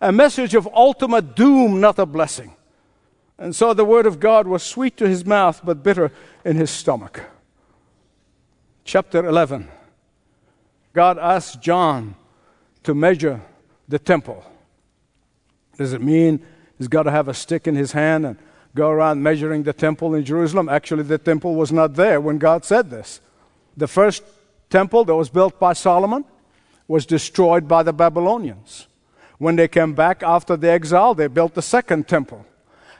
a 0.00 0.12
message 0.12 0.54
of 0.54 0.68
ultimate 0.72 1.34
doom, 1.34 1.80
not 1.80 1.98
a 1.98 2.06
blessing. 2.06 2.54
And 3.38 3.54
so 3.54 3.72
the 3.72 3.84
word 3.84 4.06
of 4.06 4.18
God 4.18 4.48
was 4.48 4.62
sweet 4.62 4.96
to 4.96 5.08
his 5.08 5.24
mouth, 5.24 5.60
but 5.64 5.82
bitter 5.82 6.10
in 6.44 6.56
his 6.56 6.70
stomach. 6.70 7.22
Chapter 8.84 9.24
11 9.26 9.68
God 10.92 11.18
asked 11.18 11.60
John 11.60 12.16
to 12.82 12.94
measure 12.94 13.40
the 13.86 13.98
temple. 13.98 14.44
Does 15.76 15.92
it 15.92 16.02
mean 16.02 16.44
he's 16.76 16.88
got 16.88 17.04
to 17.04 17.10
have 17.10 17.28
a 17.28 17.34
stick 17.34 17.68
in 17.68 17.76
his 17.76 17.92
hand 17.92 18.26
and 18.26 18.36
go 18.74 18.90
around 18.90 19.22
measuring 19.22 19.62
the 19.62 19.72
temple 19.72 20.14
in 20.14 20.24
Jerusalem? 20.24 20.68
Actually, 20.68 21.04
the 21.04 21.18
temple 21.18 21.54
was 21.54 21.70
not 21.70 21.94
there 21.94 22.20
when 22.20 22.38
God 22.38 22.64
said 22.64 22.90
this. 22.90 23.20
The 23.76 23.86
first 23.86 24.24
temple 24.70 25.04
that 25.04 25.14
was 25.14 25.30
built 25.30 25.58
by 25.58 25.72
Solomon 25.72 26.24
was 26.86 27.06
destroyed 27.06 27.68
by 27.68 27.82
the 27.82 27.92
Babylonians. 27.92 28.86
When 29.38 29.56
they 29.56 29.68
came 29.68 29.94
back 29.94 30.22
after 30.22 30.56
the 30.56 30.70
exile, 30.70 31.14
they 31.14 31.28
built 31.28 31.54
the 31.54 31.62
second 31.62 32.08
temple. 32.08 32.44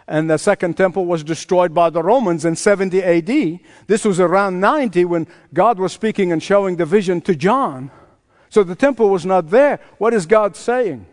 And 0.07 0.31
the 0.31 0.39
second 0.39 0.77
temple 0.77 1.05
was 1.05 1.23
destroyed 1.23 1.75
by 1.75 1.91
the 1.91 2.03
Romans 2.03 2.45
in 2.45 2.57
70 2.57 3.03
AD. 3.03 3.61
This 3.87 4.05
was 4.05 4.21
around 4.21 4.61
90 4.61 5.05
when 5.05 5.27
God 5.53 5.79
was 5.79 5.93
speaking 5.93 6.33
and 6.33 6.43
showing 6.43 6.77
the 6.77 6.87
vision 6.87 7.21
to 7.23 7.35
John. 7.35 7.91
So 8.49 8.65
the 8.65 8.75
temple 8.75 9.11
was 9.11 9.27
not 9.27 9.51
there. 9.51 9.81
What 9.99 10.15
is 10.15 10.25
God 10.25 10.57
saying? 10.57 11.07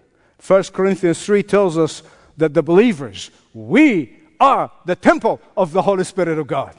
1 0.45 0.63
Corinthians 0.65 1.25
3 1.25 1.43
tells 1.43 1.77
us 1.77 2.03
that 2.37 2.53
the 2.53 2.63
believers, 2.63 3.31
we 3.53 4.17
are 4.39 4.71
the 4.85 4.95
temple 4.95 5.41
of 5.57 5.71
the 5.71 5.81
Holy 5.81 6.03
Spirit 6.03 6.37
of 6.37 6.47
God. 6.47 6.75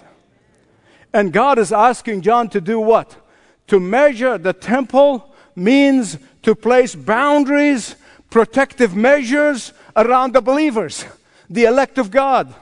And 1.12 1.32
God 1.32 1.58
is 1.58 1.72
asking 1.72 2.22
John 2.22 2.48
to 2.50 2.60
do 2.60 2.78
what? 2.78 3.16
To 3.68 3.80
measure 3.80 4.38
the 4.38 4.52
temple 4.52 5.34
means 5.54 6.18
to 6.42 6.54
place 6.54 6.94
boundaries, 6.94 7.96
protective 8.30 8.94
measures 8.94 9.72
around 9.96 10.34
the 10.34 10.40
believers, 10.40 11.04
the 11.50 11.64
elect 11.64 11.98
of 11.98 12.10
God. 12.10 12.54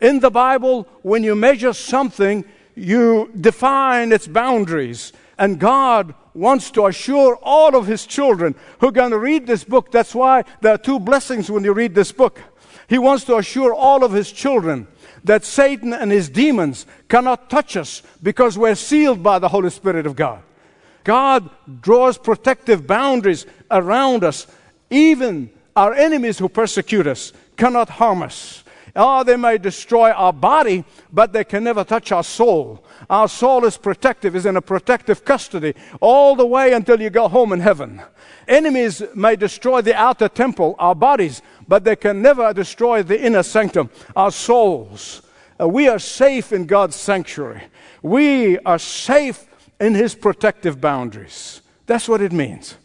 In 0.00 0.20
the 0.20 0.30
Bible, 0.30 0.86
when 1.02 1.24
you 1.24 1.34
measure 1.34 1.72
something, 1.72 2.44
you 2.74 3.32
define 3.40 4.12
its 4.12 4.28
boundaries. 4.28 5.12
And 5.38 5.58
God 5.58 6.14
wants 6.34 6.70
to 6.72 6.86
assure 6.86 7.36
all 7.42 7.74
of 7.74 7.86
His 7.86 8.06
children 8.06 8.54
who 8.80 8.88
are 8.88 8.92
going 8.92 9.10
to 9.10 9.18
read 9.18 9.46
this 9.46 9.64
book. 9.64 9.90
That's 9.90 10.14
why 10.14 10.44
there 10.60 10.74
are 10.74 10.78
two 10.78 11.00
blessings 11.00 11.50
when 11.50 11.64
you 11.64 11.72
read 11.72 11.94
this 11.94 12.12
book. 12.12 12.40
He 12.88 12.98
wants 12.98 13.24
to 13.24 13.36
assure 13.36 13.74
all 13.74 14.04
of 14.04 14.12
His 14.12 14.30
children 14.30 14.86
that 15.24 15.44
Satan 15.44 15.92
and 15.92 16.10
his 16.10 16.28
demons 16.28 16.86
cannot 17.08 17.50
touch 17.50 17.76
us 17.76 18.02
because 18.22 18.56
we're 18.56 18.74
sealed 18.74 19.22
by 19.22 19.38
the 19.38 19.48
Holy 19.48 19.70
Spirit 19.70 20.06
of 20.06 20.16
God. 20.16 20.42
God 21.04 21.48
draws 21.80 22.18
protective 22.18 22.86
boundaries 22.86 23.46
around 23.70 24.24
us. 24.24 24.46
Even 24.90 25.50
our 25.74 25.94
enemies 25.94 26.38
who 26.38 26.48
persecute 26.48 27.06
us 27.06 27.32
cannot 27.56 27.88
harm 27.88 28.22
us. 28.22 28.64
Oh, 28.96 29.22
they 29.22 29.36
may 29.36 29.58
destroy 29.58 30.10
our 30.10 30.32
body, 30.32 30.84
but 31.12 31.32
they 31.32 31.44
can 31.44 31.62
never 31.62 31.84
touch 31.84 32.10
our 32.10 32.24
soul. 32.24 32.84
Our 33.08 33.28
soul 33.28 33.64
is 33.64 33.76
protective, 33.76 34.34
is 34.34 34.44
in 34.44 34.56
a 34.56 34.62
protective 34.62 35.24
custody 35.24 35.74
all 36.00 36.34
the 36.34 36.46
way 36.46 36.72
until 36.72 37.00
you 37.00 37.08
go 37.08 37.28
home 37.28 37.52
in 37.52 37.60
heaven. 37.60 38.02
Enemies 38.48 39.02
may 39.14 39.36
destroy 39.36 39.82
the 39.82 39.94
outer 39.94 40.28
temple, 40.28 40.74
our 40.78 40.94
bodies, 40.94 41.42
but 41.68 41.84
they 41.84 41.94
can 41.94 42.22
never 42.22 42.52
destroy 42.54 43.02
the 43.02 43.22
inner 43.22 43.42
sanctum, 43.42 43.90
our 44.16 44.32
souls. 44.32 45.22
Uh, 45.60 45.68
we 45.68 45.86
are 45.86 45.98
safe 45.98 46.52
in 46.52 46.64
God's 46.64 46.96
sanctuary. 46.96 47.62
We 48.02 48.58
are 48.60 48.78
safe 48.78 49.46
in 49.78 49.94
his 49.94 50.14
protective 50.14 50.80
boundaries. 50.80 51.60
That's 51.86 52.08
what 52.08 52.22
it 52.22 52.32
means. 52.32 52.76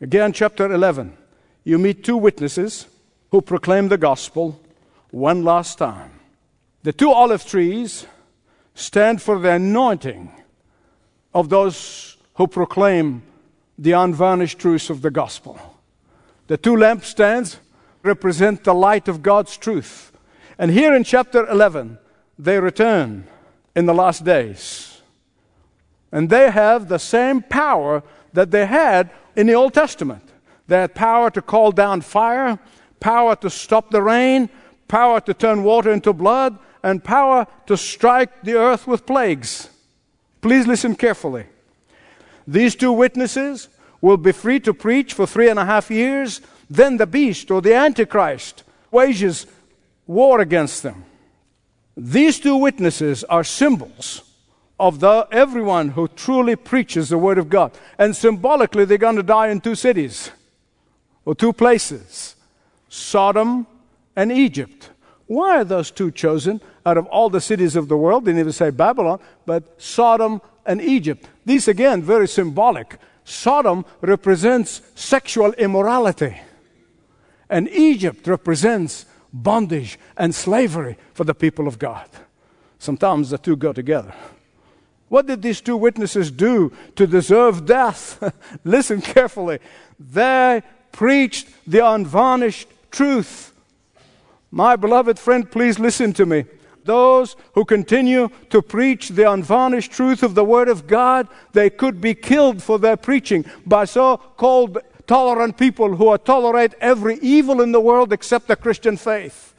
Again, 0.00 0.32
chapter 0.32 0.72
11, 0.72 1.16
you 1.64 1.78
meet 1.78 2.04
two 2.04 2.16
witnesses 2.16 2.86
who 3.30 3.42
proclaim 3.42 3.88
the 3.88 3.98
gospel 3.98 4.60
one 5.10 5.44
last 5.44 5.78
time. 5.78 6.10
The 6.82 6.92
two 6.92 7.10
olive 7.10 7.44
trees 7.44 8.06
stand 8.74 9.20
for 9.20 9.38
the 9.38 9.52
anointing 9.52 10.30
of 11.34 11.48
those 11.48 12.16
who 12.34 12.46
proclaim 12.46 13.22
the 13.78 13.92
unvarnished 13.92 14.58
truths 14.58 14.90
of 14.90 15.02
the 15.02 15.10
gospel. 15.10 15.58
The 16.46 16.56
two 16.56 16.74
lampstands 16.74 17.58
represent 18.06 18.64
the 18.64 18.74
light 18.74 19.08
of 19.08 19.22
God's 19.22 19.56
truth. 19.56 20.12
And 20.58 20.70
here 20.70 20.94
in 20.94 21.04
chapter 21.04 21.46
11, 21.46 21.98
they 22.38 22.58
return 22.58 23.26
in 23.74 23.86
the 23.86 23.94
last 23.94 24.24
days. 24.24 25.02
And 26.10 26.30
they 26.30 26.50
have 26.50 26.88
the 26.88 26.98
same 26.98 27.42
power 27.42 28.02
that 28.32 28.50
they 28.50 28.66
had 28.66 29.10
in 29.34 29.46
the 29.46 29.54
Old 29.54 29.74
Testament. 29.74 30.22
They 30.66 30.78
had 30.78 30.94
power 30.94 31.30
to 31.30 31.42
call 31.42 31.72
down 31.72 32.00
fire, 32.00 32.58
power 33.00 33.36
to 33.36 33.50
stop 33.50 33.90
the 33.90 34.02
rain, 34.02 34.48
power 34.88 35.20
to 35.20 35.34
turn 35.34 35.62
water 35.62 35.92
into 35.92 36.12
blood, 36.12 36.58
and 36.82 37.02
power 37.02 37.46
to 37.66 37.76
strike 37.76 38.42
the 38.42 38.54
earth 38.54 38.86
with 38.86 39.06
plagues. 39.06 39.68
Please 40.40 40.66
listen 40.66 40.94
carefully. 40.94 41.46
These 42.46 42.76
two 42.76 42.92
witnesses 42.92 43.68
will 44.00 44.16
be 44.16 44.32
free 44.32 44.60
to 44.60 44.72
preach 44.72 45.12
for 45.12 45.26
three 45.26 45.48
and 45.48 45.58
a 45.58 45.64
half 45.64 45.90
years. 45.90 46.40
Then 46.68 46.96
the 46.96 47.06
beast 47.06 47.50
or 47.50 47.60
the 47.60 47.74
Antichrist 47.74 48.64
wages 48.90 49.46
war 50.06 50.40
against 50.40 50.82
them. 50.82 51.04
These 51.96 52.40
two 52.40 52.56
witnesses 52.56 53.24
are 53.24 53.44
symbols 53.44 54.22
of 54.78 55.00
the, 55.00 55.26
everyone 55.32 55.90
who 55.90 56.08
truly 56.08 56.56
preaches 56.56 57.08
the 57.08 57.18
Word 57.18 57.38
of 57.38 57.48
God. 57.48 57.72
And 57.98 58.14
symbolically, 58.14 58.84
they're 58.84 58.98
going 58.98 59.16
to 59.16 59.22
die 59.22 59.48
in 59.48 59.60
two 59.60 59.74
cities 59.74 60.30
or 61.24 61.34
two 61.34 61.52
places 61.52 62.36
Sodom 62.88 63.66
and 64.14 64.30
Egypt. 64.30 64.90
Why 65.26 65.58
are 65.58 65.64
those 65.64 65.90
two 65.90 66.10
chosen 66.10 66.60
out 66.84 66.96
of 66.96 67.06
all 67.06 67.30
the 67.30 67.40
cities 67.40 67.76
of 67.76 67.88
the 67.88 67.96
world? 67.96 68.24
They 68.24 68.38
even 68.38 68.52
say 68.52 68.70
Babylon, 68.70 69.18
but 69.44 69.80
Sodom 69.80 70.40
and 70.64 70.80
Egypt. 70.80 71.28
These, 71.44 71.68
again, 71.68 72.02
very 72.02 72.28
symbolic. 72.28 72.98
Sodom 73.24 73.84
represents 74.00 74.82
sexual 74.94 75.52
immorality, 75.54 76.36
and 77.48 77.68
Egypt 77.68 78.26
represents 78.26 79.06
bondage 79.32 79.98
and 80.16 80.34
slavery 80.34 80.96
for 81.14 81.24
the 81.24 81.34
people 81.34 81.68
of 81.68 81.78
God. 81.78 82.08
Sometimes 82.78 83.30
the 83.30 83.38
two 83.38 83.56
go 83.56 83.72
together. 83.72 84.14
What 85.08 85.26
did 85.26 85.42
these 85.42 85.60
two 85.60 85.76
witnesses 85.76 86.30
do 86.30 86.72
to 86.96 87.06
deserve 87.06 87.64
death? 87.64 88.22
Listen 88.64 89.00
carefully. 89.00 89.60
They 89.98 90.62
preached 90.92 91.48
the 91.66 91.86
unvarnished 91.86 92.68
truth. 92.90 93.52
My 94.50 94.76
beloved 94.76 95.18
friend, 95.18 95.50
please 95.50 95.78
listen 95.78 96.12
to 96.14 96.26
me. 96.26 96.44
Those 96.84 97.36
who 97.54 97.64
continue 97.64 98.30
to 98.50 98.62
preach 98.62 99.10
the 99.10 99.30
unvarnished 99.30 99.92
truth 99.92 100.22
of 100.22 100.34
the 100.34 100.44
Word 100.44 100.68
of 100.68 100.86
God, 100.86 101.28
they 101.52 101.68
could 101.68 102.00
be 102.00 102.14
killed 102.14 102.62
for 102.62 102.78
their 102.78 102.96
preaching 102.96 103.44
by 103.66 103.84
so 103.84 104.16
called 104.16 104.78
tolerant 105.06 105.56
people 105.56 105.96
who 105.96 106.16
tolerate 106.18 106.74
every 106.80 107.18
evil 107.18 107.60
in 107.60 107.72
the 107.72 107.80
world 107.80 108.12
except 108.12 108.48
the 108.48 108.56
Christian 108.56 108.96
faith. 108.96 109.54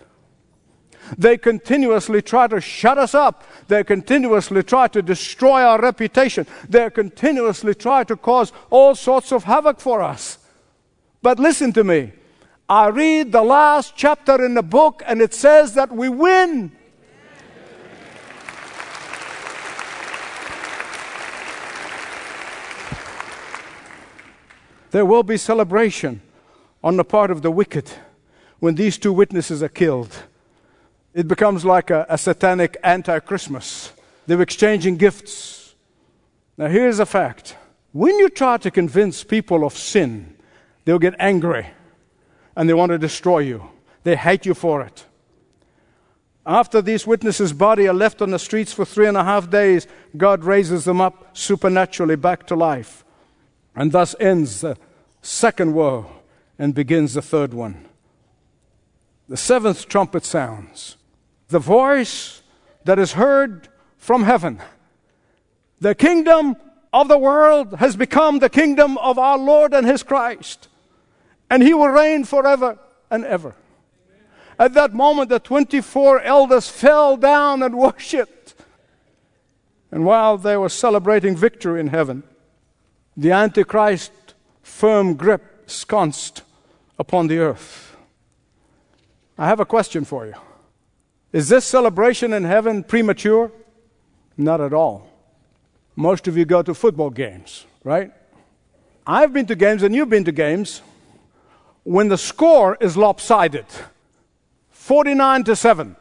They 1.18 1.38
continuously 1.38 2.22
try 2.22 2.48
to 2.48 2.60
shut 2.60 2.98
us 2.98 3.16
up. 3.16 3.44
They 3.68 3.84
continuously 3.84 4.64
try 4.64 4.88
to 4.90 5.02
destroy 5.02 5.62
our 5.62 5.80
reputation. 5.80 6.48
They 6.68 6.90
continuously 6.90 7.76
try 7.76 8.04
to 8.06 8.16
cause 8.18 8.52
all 8.70 8.96
sorts 8.96 9.32
of 9.32 9.46
havoc 9.46 9.80
for 9.80 10.02
us. 10.02 10.40
But 11.22 11.40
listen 11.40 11.72
to 11.74 11.84
me. 11.84 12.12
I 12.70 12.88
read 12.88 13.32
the 13.32 13.44
last 13.44 13.94
chapter 13.96 14.44
in 14.44 14.54
the 14.54 14.64
book 14.64 15.02
and 15.06 15.22
it 15.22 15.34
says 15.34 15.76
that 15.76 15.92
we 15.92 16.10
win. 16.10 16.74
There 24.92 25.06
will 25.06 25.24
be 25.24 25.38
celebration 25.38 26.22
on 26.84 26.98
the 26.98 27.04
part 27.04 27.32
of 27.32 27.42
the 27.42 27.52
wicked 27.52 27.90
when 28.60 28.76
these 28.76 28.98
two 28.98 29.14
witnesses 29.14 29.62
are 29.62 29.70
killed. 29.70 30.24
It 31.14 31.28
becomes 31.28 31.66
like 31.66 31.90
a, 31.90 32.06
a 32.10 32.18
satanic 32.18 32.78
anti 32.84 33.20
Christmas. 33.20 33.92
They're 34.28 34.42
exchanging 34.42 34.98
gifts. 34.98 35.76
Now, 36.58 36.68
here's 36.68 37.00
a 37.00 37.06
fact 37.06 37.56
when 37.92 38.18
you 38.20 38.30
try 38.30 38.58
to 38.58 38.72
convince 38.72 39.24
people 39.24 39.66
of 39.66 39.76
sin, 39.76 40.36
they'll 40.86 41.00
get 41.00 41.16
angry 41.20 41.68
and 42.56 42.70
they 42.70 42.74
want 42.74 42.92
to 42.92 42.98
destroy 42.98 43.40
you. 43.40 43.70
They 44.04 44.16
hate 44.16 44.46
you 44.46 44.54
for 44.54 44.82
it. 44.82 45.06
After 46.46 46.82
these 46.82 47.06
witnesses' 47.06 47.52
body 47.52 47.88
are 47.88 47.94
left 47.94 48.22
on 48.22 48.32
the 48.32 48.40
streets 48.40 48.72
for 48.72 48.86
three 48.86 49.08
and 49.08 49.18
a 49.18 49.24
half 49.24 49.50
days, 49.50 49.86
God 50.16 50.46
raises 50.46 50.86
them 50.86 51.02
up 51.02 51.36
supernaturally 51.36 52.16
back 52.16 52.48
to 52.48 52.56
life. 52.56 53.04
And 53.78 53.92
thus 53.92 54.16
ends 54.20 54.62
the 54.62 54.76
second 55.22 55.76
woe 55.76 56.08
and 56.58 56.74
begins 56.74 57.14
the 57.14 57.22
third 57.22 57.54
one. 57.54 57.86
The 59.30 59.38
seventh 59.38 59.88
trumpet 59.88 60.26
sounds. 60.26 60.98
The 61.50 61.60
voice 61.60 62.42
that 62.86 62.98
is 62.98 63.14
heard 63.14 63.70
from 63.98 64.24
heaven. 64.24 64.60
The 65.80 65.94
kingdom 65.94 66.56
of 66.92 67.08
the 67.08 67.20
world 67.20 67.76
has 67.76 67.96
become 67.96 68.40
the 68.40 68.50
kingdom 68.50 68.98
of 68.98 69.20
our 69.20 69.38
Lord 69.38 69.76
and 69.76 69.86
His 69.86 70.02
Christ. 70.02 70.70
And 71.48 71.62
He 71.62 71.76
will 71.76 71.90
reign 71.90 72.24
forever 72.24 72.80
and 73.12 73.24
ever. 73.26 73.54
At 74.58 74.74
that 74.74 74.96
moment, 74.96 75.30
the 75.30 75.40
24 75.40 76.22
elders 76.22 76.68
fell 76.68 77.16
down 77.16 77.62
and 77.62 77.78
worshiped. 77.78 78.56
And 79.92 80.04
while 80.04 80.40
they 80.40 80.58
were 80.58 80.70
celebrating 80.70 81.36
victory 81.36 81.80
in 81.80 81.90
heaven, 81.90 82.24
the 83.18 83.32
Antichrist 83.32 84.12
firm 84.62 85.16
grip 85.16 85.64
sconced 85.66 86.44
upon 87.00 87.28
the 87.28 87.40
earth. 87.40 87.98
I 89.38 89.48
have 89.48 89.60
a 89.60 89.66
question 89.66 90.06
for 90.06 90.28
you. 90.28 90.36
Is 91.34 91.50
this 91.50 91.66
celebration 91.66 92.32
in 92.32 92.44
heaven 92.44 92.84
premature? 92.84 93.52
Not 94.38 94.62
at 94.62 94.72
all. 94.72 95.10
Most 95.96 96.28
of 96.28 96.38
you 96.38 96.46
go 96.46 96.62
to 96.62 96.76
football 96.76 97.10
games, 97.10 97.66
right? 97.84 98.12
I've 99.06 99.34
been 99.34 99.48
to 99.48 99.56
games 99.56 99.82
and 99.82 99.96
you've 99.96 100.10
been 100.10 100.26
to 100.26 100.32
games 100.32 100.82
when 101.84 102.08
the 102.08 102.18
score 102.18 102.78
is 102.80 102.96
lopsided 102.96 103.66
49 104.70 105.44
to 105.46 105.56
7, 105.56 105.96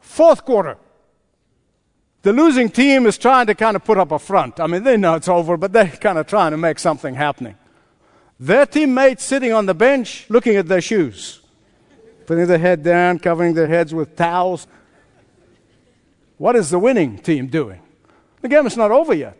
fourth 0.00 0.44
quarter. 0.44 0.76
The 2.22 2.32
losing 2.32 2.70
team 2.70 3.06
is 3.06 3.18
trying 3.18 3.46
to 3.48 3.54
kind 3.54 3.76
of 3.76 3.84
put 3.84 3.98
up 3.98 4.12
a 4.12 4.18
front. 4.18 4.60
I 4.60 4.68
mean, 4.68 4.84
they 4.84 4.96
know 4.96 5.14
it's 5.14 5.28
over, 5.28 5.56
but 5.56 5.72
they're 5.72 5.88
kind 5.88 6.18
of 6.18 6.26
trying 6.26 6.52
to 6.52 6.56
make 6.56 6.78
something 6.78 7.14
happening. 7.14 7.56
Their 8.38 8.64
teammates 8.64 9.24
sitting 9.24 9.52
on 9.52 9.66
the 9.66 9.74
bench 9.74 10.26
looking 10.28 10.56
at 10.56 10.66
their 10.66 10.80
shoes, 10.80 11.40
putting 12.26 12.46
their 12.46 12.58
head 12.58 12.82
down, 12.82 13.18
covering 13.18 13.54
their 13.54 13.66
heads 13.66 13.92
with 13.92 14.16
towels. 14.16 14.66
What 16.38 16.56
is 16.56 16.70
the 16.70 16.78
winning 16.78 17.18
team 17.18 17.48
doing? 17.48 17.80
The 18.40 18.48
game 18.48 18.66
is 18.66 18.76
not 18.76 18.90
over 18.90 19.14
yet. 19.14 19.36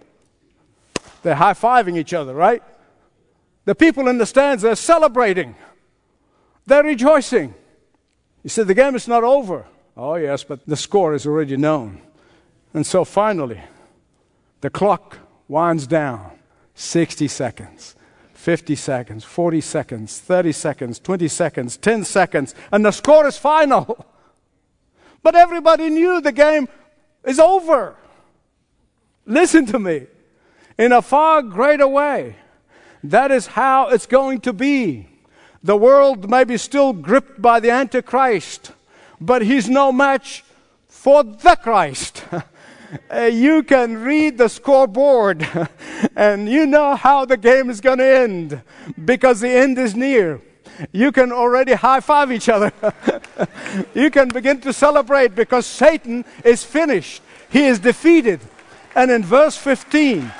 They're 1.22 1.34
high 1.36 1.54
fiving 1.54 1.96
each 1.96 2.12
other, 2.12 2.34
right? 2.34 2.62
The 3.64 3.74
people 3.76 4.08
in 4.08 4.18
the 4.18 4.26
stands, 4.26 4.62
they're 4.62 4.74
celebrating. 4.74 5.54
They're 6.66 6.82
rejoicing. 6.82 7.54
You 8.42 8.50
said 8.50 8.66
the 8.66 8.74
game 8.74 8.96
is 8.96 9.06
not 9.06 9.22
over. 9.22 9.66
Oh, 9.96 10.16
yes, 10.16 10.42
but 10.42 10.66
the 10.66 10.76
score 10.76 11.14
is 11.14 11.26
already 11.26 11.56
known. 11.56 12.00
And 12.74 12.86
so 12.86 13.04
finally, 13.04 13.60
the 14.60 14.70
clock 14.70 15.18
winds 15.48 15.86
down 15.86 16.32
60 16.74 17.28
seconds, 17.28 17.94
50 18.34 18.74
seconds, 18.76 19.24
40 19.24 19.60
seconds, 19.60 20.18
30 20.18 20.52
seconds, 20.52 20.98
20 20.98 21.28
seconds, 21.28 21.76
10 21.76 22.04
seconds, 22.04 22.54
and 22.70 22.84
the 22.84 22.90
score 22.90 23.26
is 23.26 23.36
final. 23.36 24.06
But 25.24 25.36
everybody 25.36 25.88
knew 25.88 26.20
the 26.20 26.32
game 26.32 26.68
is 27.24 27.38
over. 27.38 27.94
Listen 29.24 29.66
to 29.66 29.78
me. 29.78 30.08
In 30.76 30.90
a 30.90 31.00
far 31.00 31.42
greater 31.42 31.86
way, 31.86 32.34
that 33.04 33.30
is 33.30 33.46
how 33.46 33.90
it's 33.90 34.06
going 34.06 34.40
to 34.40 34.52
be. 34.52 35.08
The 35.62 35.76
world 35.76 36.28
may 36.28 36.42
be 36.42 36.56
still 36.56 36.92
gripped 36.92 37.40
by 37.40 37.60
the 37.60 37.70
Antichrist, 37.70 38.72
but 39.20 39.42
he's 39.42 39.68
no 39.68 39.92
match 39.92 40.44
for 40.88 41.22
the 41.22 41.54
Christ. 41.54 42.24
uh, 43.12 43.22
you 43.22 43.62
can 43.62 44.02
read 44.02 44.38
the 44.38 44.48
scoreboard 44.48 45.46
and 46.16 46.48
you 46.48 46.66
know 46.66 46.94
how 46.94 47.24
the 47.24 47.36
game 47.36 47.70
is 47.70 47.80
going 47.80 47.98
to 47.98 48.06
end 48.06 48.62
because 49.04 49.40
the 49.40 49.48
end 49.48 49.78
is 49.78 49.94
near. 49.94 50.40
You 50.90 51.12
can 51.12 51.32
already 51.32 51.72
high 51.72 52.00
five 52.00 52.32
each 52.32 52.48
other. 52.48 52.72
you 53.94 54.10
can 54.10 54.28
begin 54.28 54.60
to 54.62 54.72
celebrate 54.72 55.34
because 55.34 55.66
Satan 55.66 56.24
is 56.44 56.64
finished. 56.64 57.22
He 57.50 57.66
is 57.66 57.78
defeated. 57.78 58.40
And 58.94 59.10
in 59.10 59.22
verse 59.22 59.56
15, 59.56 60.30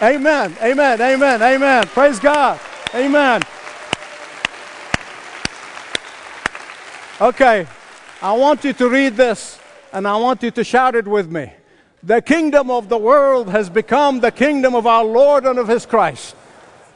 amen, 0.00 0.56
amen, 0.62 1.00
amen, 1.00 1.42
amen. 1.42 1.86
Praise 1.88 2.18
God. 2.18 2.58
Amen. 2.94 3.42
Okay, 7.20 7.66
I 8.20 8.32
want 8.32 8.64
you 8.64 8.72
to 8.72 8.88
read 8.88 9.16
this 9.16 9.58
and 9.92 10.08
I 10.08 10.16
want 10.16 10.42
you 10.42 10.50
to 10.50 10.64
shout 10.64 10.94
it 10.94 11.06
with 11.06 11.30
me. 11.30 11.52
The 12.04 12.20
kingdom 12.20 12.68
of 12.68 12.88
the 12.88 12.98
world 12.98 13.48
has 13.50 13.70
become 13.70 14.18
the 14.18 14.32
kingdom 14.32 14.74
of 14.74 14.88
our 14.88 15.04
Lord 15.04 15.46
and 15.46 15.56
of 15.56 15.68
his 15.68 15.86
Christ, 15.86 16.34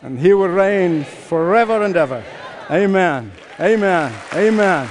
and 0.03 0.19
he 0.19 0.35
will 0.35 0.49
reign 0.49 1.05
forever 1.05 1.83
and 1.83 1.97
ever. 1.97 2.25
Amen. 2.69 3.31
Amen. 3.61 4.12
Amen. 4.35 4.90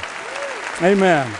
Amen. 0.81 1.35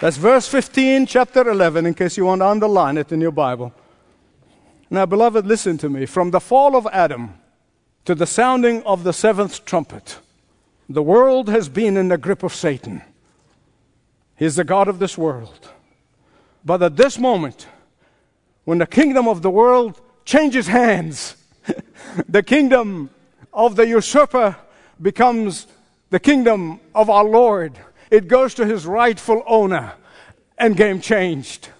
That's 0.00 0.16
verse 0.16 0.48
15, 0.48 1.06
chapter 1.06 1.48
11, 1.48 1.86
in 1.86 1.94
case 1.94 2.16
you 2.16 2.24
want 2.24 2.40
to 2.40 2.46
underline 2.46 2.98
it 2.98 3.12
in 3.12 3.20
your 3.20 3.32
Bible. 3.32 3.72
Now, 4.90 5.06
beloved, 5.06 5.46
listen 5.46 5.78
to 5.78 5.88
me. 5.88 6.06
From 6.06 6.32
the 6.32 6.40
fall 6.40 6.74
of 6.74 6.88
Adam 6.92 7.34
to 8.04 8.16
the 8.16 8.26
sounding 8.26 8.82
of 8.82 9.04
the 9.04 9.12
seventh 9.12 9.64
trumpet, 9.64 10.18
the 10.88 11.02
world 11.02 11.48
has 11.48 11.68
been 11.68 11.96
in 11.96 12.08
the 12.08 12.18
grip 12.18 12.42
of 12.42 12.52
Satan. 12.52 13.02
He's 14.38 14.56
the 14.56 14.64
God 14.64 14.88
of 14.88 14.98
this 15.00 15.18
world. 15.18 15.68
But 16.64 16.82
at 16.82 16.96
this 16.96 17.18
moment, 17.18 17.66
when 18.64 18.78
the 18.78 18.86
kingdom 18.86 19.26
of 19.26 19.42
the 19.42 19.50
world 19.50 20.00
changes 20.24 20.68
hands, 20.68 21.36
the 22.28 22.42
kingdom 22.42 23.10
of 23.52 23.76
the 23.76 23.86
usurper 23.86 24.56
becomes 25.00 25.66
the 26.10 26.20
kingdom 26.20 26.80
of 26.94 27.10
our 27.10 27.24
Lord. 27.24 27.78
It 28.10 28.28
goes 28.28 28.54
to 28.54 28.66
his 28.66 28.86
rightful 28.86 29.42
owner, 29.46 29.94
and 30.56 30.76
game 30.76 31.00
changed. 31.00 31.70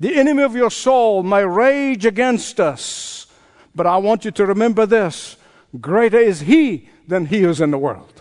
The 0.00 0.16
enemy 0.16 0.42
of 0.42 0.56
your 0.56 0.70
soul 0.70 1.22
may 1.22 1.44
rage 1.44 2.06
against 2.06 2.58
us, 2.58 3.28
but 3.74 3.86
I 3.86 3.98
want 3.98 4.24
you 4.24 4.32
to 4.32 4.46
remember 4.46 4.84
this 4.84 5.36
greater 5.80 6.18
is 6.18 6.40
he 6.40 6.88
than 7.06 7.26
he 7.26 7.42
who's 7.42 7.60
in 7.60 7.70
the 7.70 7.78
world. 7.78 8.11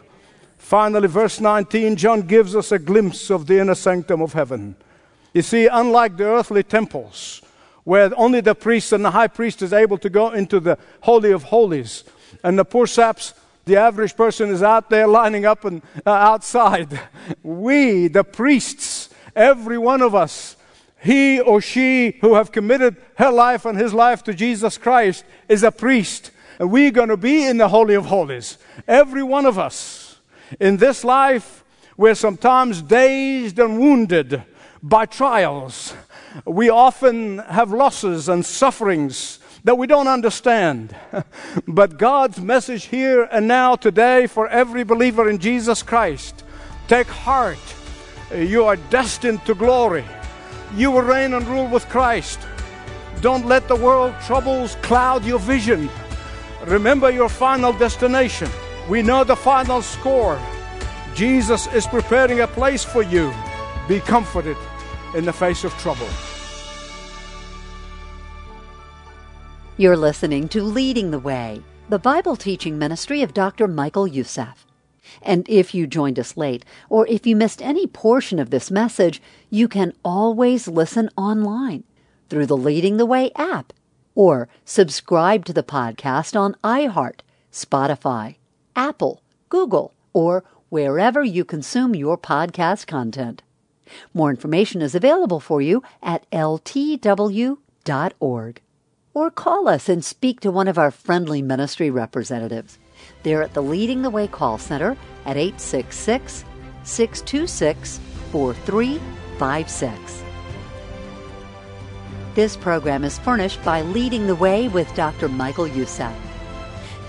Finally, 0.72 1.10
verse 1.10 1.42
19, 1.42 1.98
John 1.98 2.22
gives 2.22 2.56
us 2.56 2.72
a 2.72 2.80
glimpse 2.80 3.30
of 3.30 3.46
the 3.46 3.60
inner 3.60 3.76
sanctum 3.76 4.22
of 4.22 4.32
heaven. 4.32 4.78
You 5.34 5.42
see, 5.42 5.68
unlike 5.68 6.16
the 6.16 6.24
earthly 6.24 6.64
temples, 6.64 7.42
where 7.84 8.10
only 8.18 8.40
the 8.40 8.56
priest 8.56 8.94
and 8.94 9.04
the 9.04 9.12
high 9.12 9.28
priest 9.28 9.62
is 9.62 9.74
able 9.74 9.98
to 9.98 10.10
go 10.10 10.30
into 10.30 10.62
the 10.62 10.78
Holy 11.02 11.34
of 11.34 11.44
Holies, 11.44 12.06
and 12.42 12.58
the 12.58 12.64
poor 12.64 12.88
saps, 12.88 13.34
the 13.66 13.76
average 13.76 14.16
person 14.16 14.50
is 14.50 14.64
out 14.64 14.90
there 14.90 15.08
lining 15.08 15.46
up 15.46 15.66
and 15.66 15.82
uh, 16.06 16.12
outside. 16.12 16.98
We, 17.44 18.08
the 18.08 18.24
priests, 18.24 19.10
every 19.36 19.78
one 19.78 20.02
of 20.02 20.16
us, 20.16 20.56
he 21.02 21.42
or 21.42 21.60
she 21.60 22.18
who 22.22 22.36
have 22.36 22.54
committed 22.54 22.96
her 23.18 23.30
life 23.30 23.66
and 23.66 23.78
his 23.78 23.94
life 23.94 24.24
to 24.24 24.34
Jesus 24.34 24.78
Christ 24.78 25.26
is 25.50 25.64
a 25.64 25.72
priest. 25.72 26.32
And 26.60 26.72
we're 26.72 26.92
going 26.92 27.10
to 27.10 27.18
be 27.18 27.44
in 27.44 27.58
the 27.58 27.68
Holy 27.68 27.96
of 27.96 28.06
Holies. 28.06 28.58
Every 28.88 29.22
one 29.22 29.46
of 29.46 29.60
us. 29.60 30.11
In 30.60 30.78
this 30.78 31.04
life, 31.04 31.64
we're 31.98 32.16
sometimes 32.16 32.82
dazed 32.82 33.60
and 33.60 33.80
wounded 33.80 34.44
by 34.84 35.06
trials. 35.06 35.94
We 36.46 36.70
often 36.70 37.40
have 37.40 37.72
losses 37.72 38.30
and 38.30 38.46
sufferings 38.46 39.40
that 39.64 39.78
we 39.78 39.88
don't 39.88 40.08
understand. 40.08 40.96
but 41.68 41.98
God's 41.98 42.40
message 42.40 42.86
here 42.86 43.24
and 43.32 43.48
now 43.48 43.76
today 43.76 44.28
for 44.28 44.48
every 44.48 44.84
believer 44.84 45.30
in 45.30 45.38
Jesus 45.38 45.84
Christ 45.84 46.44
take 46.88 47.08
heart. 47.08 47.60
You 48.36 48.66
are 48.66 48.76
destined 48.76 49.46
to 49.46 49.56
glory. 49.56 50.06
You 50.76 50.92
will 50.92 51.02
reign 51.02 51.34
and 51.34 51.46
rule 51.48 51.68
with 51.68 51.88
Christ. 51.90 52.40
Don't 53.22 53.46
let 53.46 53.68
the 53.68 53.76
world 53.76 54.16
troubles 54.26 54.76
cloud 54.82 55.24
your 55.24 55.40
vision. 55.40 55.90
Remember 56.66 57.12
your 57.12 57.30
final 57.30 57.74
destination. 57.74 58.50
We 58.92 59.02
know 59.02 59.24
the 59.24 59.38
final 59.38 59.82
score. 59.82 60.38
Jesus 61.16 61.66
is 61.68 61.88
preparing 61.88 62.42
a 62.42 62.48
place 62.48 62.84
for 62.84 63.02
you. 63.02 63.34
Be 63.88 64.02
comforted 64.02 64.58
in 65.16 65.24
the 65.24 65.32
face 65.32 65.64
of 65.64 65.72
trouble. 65.76 66.10
You're 69.78 69.96
listening 69.96 70.50
to 70.50 70.62
Leading 70.62 71.12
the 71.12 71.20
Way, 71.20 71.62
the 71.88 72.00
Bible 72.00 72.36
teaching 72.36 72.78
ministry 72.78 73.22
of 73.22 73.34
Dr. 73.34 73.66
Michael 73.66 74.10
Youssef. 74.10 74.68
And 75.22 75.48
if 75.48 75.74
you 75.74 75.88
joined 75.88 76.20
us 76.20 76.36
late, 76.36 76.66
or 76.90 77.08
if 77.08 77.26
you 77.26 77.34
missed 77.34 77.62
any 77.62 77.88
portion 77.88 78.40
of 78.40 78.50
this 78.50 78.70
message, 78.70 79.22
you 79.50 79.70
can 79.70 79.94
always 80.04 80.68
listen 80.68 81.10
online 81.16 81.86
through 82.28 82.48
the 82.48 82.58
Leading 82.58 82.98
the 82.98 83.06
Way 83.06 83.32
app 83.38 83.72
or 84.16 84.50
subscribe 84.66 85.46
to 85.46 85.54
the 85.54 85.64
podcast 85.64 86.38
on 86.38 86.58
iHeart, 86.62 87.22
Spotify, 87.54 88.36
Apple, 88.76 89.22
Google, 89.50 89.94
or 90.14 90.44
wherever 90.70 91.24
you 91.24 91.44
consume 91.46 91.96
your 91.96 92.18
podcast 92.18 92.88
content. 92.88 93.44
More 94.14 94.30
information 94.30 94.82
is 94.82 94.96
available 94.96 95.40
for 95.40 95.62
you 95.62 95.84
at 96.02 96.30
ltw.org. 96.32 97.52
Or 99.14 99.30
call 99.30 99.68
us 99.68 99.90
and 99.90 100.06
speak 100.06 100.40
to 100.40 100.52
one 100.52 100.70
of 100.70 100.78
our 100.78 100.92
friendly 100.92 101.42
ministry 101.42 101.90
representatives. 101.90 102.80
They're 103.24 103.44
at 103.44 103.54
the 103.54 103.62
Leading 103.62 104.02
the 104.02 104.10
Way 104.10 104.28
call 104.28 104.58
center 104.58 104.96
at 105.26 105.36
866 105.36 106.46
626 106.84 108.00
4356. 108.32 110.24
This 112.34 112.56
program 112.56 113.04
is 113.04 113.20
furnished 113.20 113.62
by 113.66 113.82
Leading 113.82 114.26
the 114.26 114.36
Way 114.36 114.70
with 114.70 114.94
Dr. 114.96 115.28
Michael 115.28 115.68
Youssef. 115.68 116.31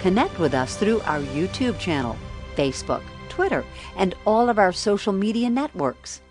Connect 0.03 0.37
with 0.41 0.53
us 0.53 0.77
through 0.77 1.01
our 1.03 1.21
YouTube 1.21 1.79
channel, 1.79 2.17
Facebook, 2.57 3.03
Twitter, 3.29 3.65
and 3.97 4.17
all 4.27 4.49
of 4.49 4.59
our 4.59 4.73
social 4.73 5.13
media 5.13 5.49
networks. 5.49 6.22